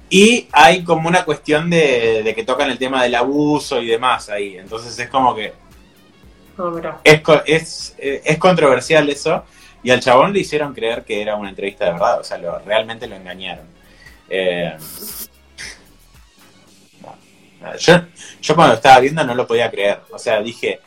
Y 0.08 0.48
hay 0.52 0.82
como 0.82 1.08
una 1.08 1.24
cuestión 1.24 1.70
de, 1.70 2.22
de 2.24 2.34
que 2.34 2.44
tocan 2.44 2.70
el 2.70 2.78
tema 2.78 3.02
del 3.04 3.14
abuso 3.14 3.80
y 3.80 3.86
demás 3.86 4.28
ahí. 4.28 4.56
Entonces 4.56 4.98
es 4.98 5.08
como 5.08 5.34
que 5.34 5.52
mira. 6.74 7.00
es, 7.04 7.22
es, 7.46 7.94
eh, 7.98 8.22
es 8.24 8.38
controversial 8.38 9.08
eso. 9.08 9.44
Y 9.82 9.90
al 9.90 10.00
chabón 10.00 10.32
le 10.32 10.40
hicieron 10.40 10.74
creer 10.74 11.04
que 11.04 11.22
era 11.22 11.36
una 11.36 11.48
entrevista 11.48 11.86
de 11.86 11.92
verdad. 11.92 12.20
O 12.20 12.24
sea, 12.24 12.36
lo, 12.38 12.58
realmente 12.58 13.06
lo 13.06 13.16
engañaron. 13.16 13.66
Eh, 14.28 14.76
yo, 17.78 17.94
yo 18.40 18.54
cuando 18.54 18.72
lo 18.72 18.76
estaba 18.76 19.00
viendo 19.00 19.24
no 19.24 19.34
lo 19.34 19.46
podía 19.46 19.70
creer. 19.70 20.00
O 20.10 20.18
sea, 20.18 20.40
dije, 20.40 20.80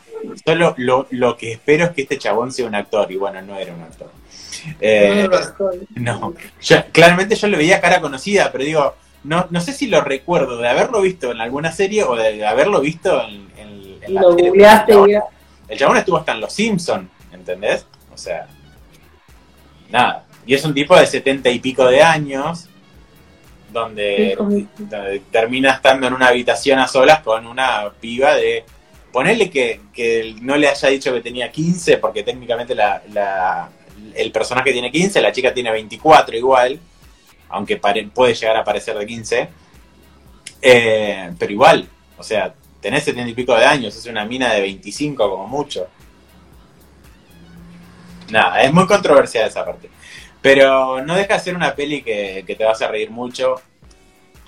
solo 0.44 0.74
lo, 0.78 1.06
lo 1.10 1.36
que 1.36 1.52
espero 1.52 1.84
es 1.86 1.90
que 1.92 2.02
este 2.02 2.18
chabón 2.18 2.52
sea 2.52 2.66
un 2.66 2.74
actor. 2.74 3.10
Y 3.10 3.16
bueno, 3.16 3.40
no 3.42 3.56
era 3.56 3.72
un 3.74 3.82
actor. 3.82 4.10
Eh, 4.80 5.28
no, 5.96 6.34
yo- 6.62 6.84
claramente 6.92 7.34
yo 7.36 7.48
le 7.48 7.56
veía 7.56 7.80
cara 7.80 8.00
conocida, 8.00 8.50
pero 8.50 8.64
digo, 8.64 8.94
no, 9.24 9.46
no 9.50 9.60
sé 9.60 9.72
si 9.72 9.86
lo 9.88 10.00
recuerdo 10.00 10.58
de 10.58 10.68
haberlo 10.68 11.00
visto 11.00 11.30
en 11.32 11.40
alguna 11.40 11.70
serie 11.72 12.02
o 12.04 12.14
de 12.16 12.46
haberlo 12.46 12.80
visto 12.80 13.22
en, 13.26 13.50
en- 13.58 13.98
en 14.02 14.14
la 14.14 14.20
Lo 14.22 14.36
tele. 14.36 14.48
googleaste 14.48 14.92
y 14.94 14.96
mira. 14.98 15.24
El 15.68 15.78
chabón 15.78 15.96
estuvo 15.96 16.16
hasta 16.18 16.32
en 16.32 16.40
Los 16.40 16.52
Simpson, 16.52 17.10
¿entendés? 17.32 17.86
O 18.12 18.18
sea, 18.18 18.46
nada. 19.90 20.24
Y 20.46 20.54
es 20.54 20.64
un 20.64 20.74
tipo 20.74 20.94
de 20.96 21.06
setenta 21.06 21.48
y 21.50 21.58
pico 21.58 21.86
de 21.86 22.02
años, 22.02 22.68
donde, 23.74 24.34
termina 25.30 25.72
estando 25.72 26.06
en 26.06 26.14
una 26.14 26.28
habitación 26.28 26.78
a 26.78 26.88
solas 26.88 27.20
con 27.20 27.46
una 27.46 27.90
piba 28.00 28.34
de... 28.34 28.64
Ponerle 29.12 29.48
que, 29.50 29.80
que 29.92 30.34
no 30.40 30.56
le 30.56 30.66
haya 30.68 30.88
dicho 30.88 31.12
que 31.12 31.20
tenía 31.20 31.52
15, 31.52 31.98
porque 31.98 32.22
técnicamente 32.24 32.74
la, 32.74 33.00
la- 33.12 33.68
el 34.14 34.32
personaje 34.32 34.72
tiene 34.72 34.90
15, 34.90 35.20
la 35.20 35.30
chica 35.30 35.52
tiene 35.54 35.70
24 35.70 36.36
igual, 36.36 36.80
aunque 37.50 37.76
pare- 37.76 38.08
puede 38.12 38.34
llegar 38.34 38.56
a 38.56 38.64
parecer 38.64 38.96
de 38.98 39.06
15. 39.06 39.48
Eh, 40.62 41.30
pero 41.38 41.52
igual, 41.52 41.88
o 42.18 42.22
sea, 42.24 42.52
tenés 42.80 43.04
70 43.04 43.30
y 43.30 43.34
pico 43.34 43.54
de 43.54 43.64
años, 43.64 43.94
es 43.96 44.06
una 44.06 44.24
mina 44.24 44.52
de 44.52 44.62
25 44.62 45.30
como 45.30 45.46
mucho. 45.46 45.86
Nada, 48.30 48.62
es 48.62 48.72
muy 48.72 48.86
controversial 48.86 49.46
esa 49.48 49.64
parte. 49.64 49.88
Pero 50.44 51.00
no 51.02 51.14
deja 51.16 51.34
de 51.34 51.40
ser 51.40 51.56
una 51.56 51.74
peli 51.74 52.02
que, 52.02 52.44
que 52.46 52.54
te 52.54 52.64
vas 52.66 52.82
a 52.82 52.88
reír 52.88 53.10
mucho. 53.10 53.54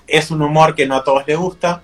Es 0.07 0.31
un 0.31 0.43
humor 0.43 0.75
que 0.75 0.87
no 0.87 0.95
a 0.97 1.03
todos 1.03 1.27
les 1.27 1.39
gusta. 1.39 1.83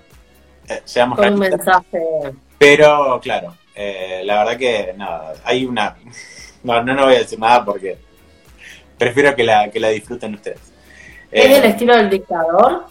eh, 0.69 0.81
seamos 0.85 1.17
Con 1.17 1.33
un 1.33 1.41
realistas. 1.41 1.83
mensaje. 1.91 2.37
Pero 2.59 3.19
claro, 3.21 3.57
eh, 3.73 4.21
la 4.23 4.37
verdad 4.43 4.57
que 4.57 4.93
nada, 4.95 5.33
hay 5.43 5.65
una... 5.65 5.97
No, 6.63 6.81
no, 6.81 6.93
no 6.93 7.05
voy 7.07 7.15
a 7.15 7.19
decir 7.19 7.37
nada 7.39 7.65
porque 7.65 7.97
prefiero 8.97 9.35
que 9.35 9.43
la, 9.43 9.69
que 9.69 9.81
la 9.81 9.89
disfruten 9.89 10.35
ustedes. 10.35 10.61
¿Es 11.29 11.45
Eh, 11.45 11.49
del 11.55 11.65
estilo 11.65 11.93
del 11.97 12.09
dictador? 12.09 12.85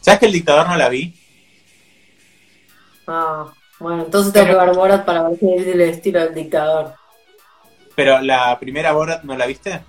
¿Sabes 0.00 0.20
que 0.20 0.26
el 0.26 0.32
dictador 0.32 0.68
no 0.68 0.76
la 0.76 0.88
vi? 0.88 1.12
Ah, 3.08 3.52
bueno, 3.80 4.04
entonces 4.04 4.32
tengo 4.32 4.46
que 4.46 4.54
ver 4.54 4.74
Borat 4.74 5.04
para 5.04 5.28
ver 5.28 5.38
si 5.38 5.52
es 5.52 5.66
el 5.66 5.80
estilo 5.80 6.20
del 6.20 6.34
dictador. 6.34 6.94
Pero 7.96 8.20
la 8.20 8.58
primera 8.60 8.92
Borat 8.92 9.24
no 9.24 9.36
la 9.36 9.46
viste? 9.46 9.80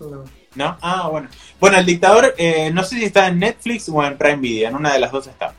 No. 0.00 0.24
¿No? 0.54 0.76
Ah, 0.80 1.08
bueno. 1.08 1.28
Bueno, 1.60 1.78
el 1.78 1.86
dictador, 1.86 2.34
eh, 2.36 2.70
no 2.72 2.82
sé 2.82 2.96
si 2.96 3.04
está 3.04 3.28
en 3.28 3.38
Netflix 3.38 3.88
o 3.88 4.02
en 4.02 4.16
Prime 4.16 4.36
Video, 4.36 4.68
en 4.68 4.76
una 4.76 4.92
de 4.92 4.98
las 4.98 5.12
dos 5.12 5.26
está. 5.26 5.52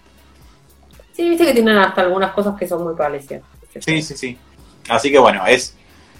Sí, 1.14 1.30
viste 1.30 1.46
que 1.46 1.54
tienen 1.54 1.78
hasta 1.78 2.02
algunas 2.02 2.32
cosas 2.32 2.58
que 2.58 2.68
son 2.68 2.84
muy 2.84 2.96
parecidas. 2.96 3.44
Sí, 3.80 4.02
sí, 4.02 4.18
sí. 4.18 4.38
Así 4.88 5.12
que 5.12 5.20
bueno, 5.20 5.46
es, 5.46 5.76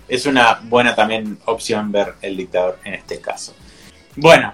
es 0.08 0.26
una 0.26 0.60
buena 0.64 0.96
también 0.96 1.40
opción 1.46 1.92
ver 1.92 2.16
el 2.22 2.38
dictador 2.38 2.80
en 2.84 2.94
este 2.94 3.20
caso. 3.20 3.54
Bueno, 4.16 4.54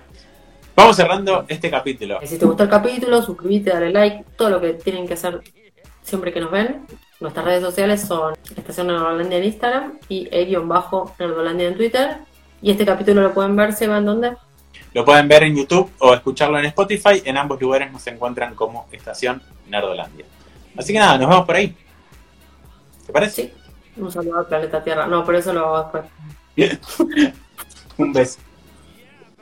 vamos 0.75 0.95
cerrando 0.95 1.45
este 1.47 1.69
capítulo. 1.69 2.19
Si 2.23 2.37
te 2.37 2.45
gustó 2.45 2.63
el 2.63 2.69
capítulo, 2.69 3.21
suscríbete, 3.21 3.71
dale 3.71 3.91
like, 3.91 4.25
todo 4.37 4.51
lo 4.51 4.61
que 4.61 4.73
tienen 4.73 5.07
que 5.07 5.15
hacer 5.15 5.41
siempre 6.03 6.31
que 6.31 6.39
nos 6.39 6.51
ven. 6.51 6.85
Nuestras 7.19 7.45
redes 7.45 7.63
sociales 7.63 8.01
son 8.01 8.35
Estación 8.55 8.87
Nerdolandia 8.87 9.37
en 9.37 9.43
Instagram 9.45 9.99
y 10.09 10.27
e-nerdolandia 10.31 11.67
en 11.67 11.75
Twitter. 11.75 12.17
Y 12.61 12.71
este 12.71 12.85
capítulo 12.85 13.21
lo 13.21 13.33
pueden 13.33 13.55
ver, 13.55 13.73
se 13.73 13.87
van 13.87 14.05
donde? 14.05 14.35
Lo 14.93 15.03
pueden 15.03 15.27
ver 15.27 15.43
en 15.43 15.55
YouTube 15.55 15.91
o 15.99 16.13
escucharlo 16.13 16.57
en 16.57 16.65
Spotify. 16.65 17.21
En 17.25 17.37
ambos 17.37 17.59
lugares 17.61 17.91
nos 17.91 18.05
encuentran 18.07 18.55
como 18.55 18.87
Estación 18.91 19.41
Nerdolandia. 19.67 20.25
Así 20.77 20.93
que 20.93 20.99
nada, 20.99 21.17
nos 21.17 21.29
vemos 21.29 21.45
por 21.45 21.55
ahí. 21.55 21.75
¿Te 23.05 23.13
parece? 23.13 23.43
Sí. 23.43 23.53
Un 23.97 24.11
saludo 24.11 24.39
al 24.39 24.47
planeta 24.47 24.83
Tierra. 24.83 25.05
No, 25.05 25.23
pero 25.25 25.37
eso 25.37 25.53
lo 25.53 25.65
hago 25.65 26.01
después. 26.55 27.33
Un 27.97 28.13
beso. 28.13 28.39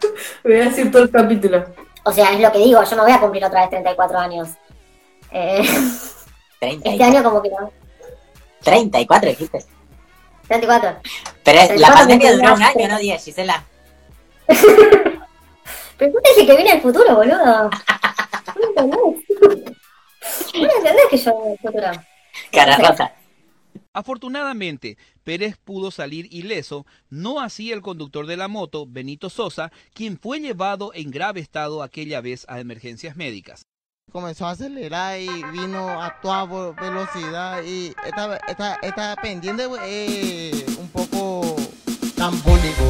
Voy 0.43 0.53
a 0.53 0.65
decir 0.65 0.91
todo 0.91 1.03
el 1.03 1.11
capítulo. 1.11 1.65
O 2.03 2.11
sea, 2.11 2.33
es 2.33 2.39
lo 2.41 2.51
que 2.51 2.59
digo, 2.59 2.83
yo 2.83 2.95
no 2.97 3.03
voy 3.03 3.13
a 3.13 3.19
cumplir 3.19 3.45
otra 3.45 3.61
vez 3.61 3.69
34 3.69 4.19
años. 4.19 4.49
Eh, 5.31 5.63
30 6.59 6.89
este 6.89 7.03
año 7.03 7.23
como 7.23 7.41
que 7.41 7.49
no. 7.49 7.71
34 8.61 9.29
dijiste. 9.29 9.65
34. 10.47 10.97
Pero 11.43 11.59
es- 11.59 11.79
la 11.79 11.87
34 11.91 11.95
pandemia 11.95 12.31
duró 12.33 12.53
un 12.55 12.63
año, 12.63 12.87
no 12.87 12.99
10, 12.99 13.23
Gisela. 13.23 13.63
Pero 15.97 16.11
tú 16.11 16.17
te 16.23 16.29
dije 16.35 16.45
que 16.47 16.55
viene 16.55 16.71
el 16.73 16.81
futuro, 16.81 17.15
boludo. 17.15 17.69
¿No 17.69 18.67
entendés? 18.69 18.99
¿No 20.55 20.63
entendés 20.77 21.05
que 21.09 21.17
yo 21.17 21.31
el 21.51 21.57
futuro? 21.59 21.91
Cara 22.51 22.77
rota. 22.77 23.13
Afortunadamente, 23.95 24.97
Pérez 25.23 25.55
pudo 25.63 25.91
salir 25.91 26.27
ileso, 26.33 26.85
no 27.09 27.39
así 27.39 27.71
el 27.71 27.81
conductor 27.81 28.25
de 28.25 28.37
la 28.37 28.47
moto, 28.47 28.85
Benito 28.87 29.29
Sosa, 29.29 29.71
quien 29.93 30.17
fue 30.19 30.39
llevado 30.39 30.91
en 30.95 31.11
grave 31.11 31.39
estado 31.41 31.83
aquella 31.83 32.19
vez 32.19 32.43
a 32.49 32.59
emergencias 32.59 33.15
médicas. 33.15 33.61
comenzó 34.11 34.47
a 34.47 34.51
acelerar 34.51 35.19
y 35.19 35.27
vino 35.51 36.01
a 36.01 36.19
toda 36.21 36.45
velocidad 36.73 37.61
y 37.63 37.93
esta, 38.05 38.37
esta, 38.47 38.75
esta 38.81 39.15
pendiente 39.21 39.67
poco 39.67 39.77
tambólico. 42.23 42.87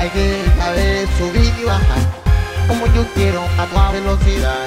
Hay 0.00 0.08
que 0.08 0.42
saber 0.56 1.06
subir 1.18 1.52
y 1.60 1.64
bajar, 1.64 2.02
como 2.66 2.86
yo 2.94 3.04
quiero 3.14 3.42
a 3.58 3.66
toda 3.66 3.90
velocidad. 3.90 4.64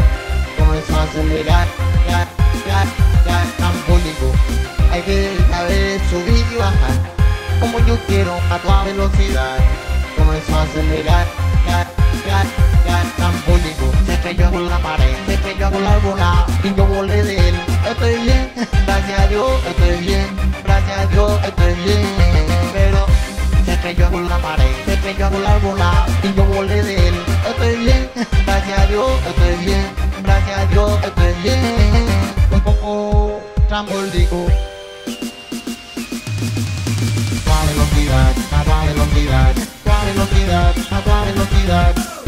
Comenzó 0.59 0.95
a 0.95 1.03
acelerar, 1.03 1.67
ya, 2.07 2.19
ya, 2.67 2.79
ya, 3.25 3.37
tambólico. 3.57 4.27
Hay 4.91 5.01
que 5.01 5.35
saber 5.49 5.99
subir 6.11 6.45
y 6.53 6.55
bajar, 6.55 6.95
como 7.59 7.79
yo 7.87 7.97
quiero 8.05 8.33
a 8.51 8.59
toda 8.59 8.83
velocidad. 8.83 9.57
Comenzó 10.15 10.55
a 10.55 10.61
acelerar, 10.61 11.25
ya, 11.67 11.79
ya, 12.27 12.39
ya, 12.85 12.97
tambólico. 13.17 13.91
Se 14.05 14.13
estrelló 14.13 14.51
con 14.51 14.69
la 14.69 14.77
pared, 14.77 15.15
se 15.25 15.33
estrelló 15.33 15.71
con 15.71 15.83
la 15.83 15.97
bola 15.97 16.45
y 16.63 16.75
yo 16.75 16.85
volé 16.85 17.23
de 17.23 17.49
él. 17.49 17.55
Estoy 17.89 18.15
bien, 18.21 18.51
gracias 18.85 19.19
a 19.19 19.27
Dios, 19.27 19.51
estoy 19.67 19.97
bien, 20.05 20.27
gracias 20.63 20.99
a 20.99 21.05
Dios, 21.07 21.31
estoy 21.43 21.73
bien. 21.85 22.05
Pero 22.71 23.04
estrelló 23.89 24.11
con 24.11 24.27
la 24.27 24.37
pared, 24.39 24.71
se 24.85 24.93
estrelló 24.93 25.29
con 25.29 25.43
la 25.43 25.57
bola 25.59 26.05
y 26.23 26.33
yo 26.33 26.43
volé 26.45 26.81
de 26.81 27.07
él. 27.07 27.15
Estoy 27.47 27.75
bien, 27.75 28.09
gracias 28.45 28.79
a 28.79 28.85
Dios, 28.87 29.11
estoy 29.27 29.65
bien, 29.65 29.85
gracias 30.23 30.57
a 30.59 30.65
Dios, 30.65 30.91
estoy 31.03 31.33
bien. 31.43 32.07
Un 32.51 32.61
poco 32.61 33.41
trambólico. 33.67 34.47
a 37.45 37.65
velocidad, 37.67 38.33
a 38.51 38.85
velocidad, 38.85 39.53
toda 39.83 40.03
velocidad, 40.05 40.75
a 40.91 41.25
velocidad. 41.25 42.24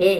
Heredira. 0.00 0.08
Eh, 0.08 0.18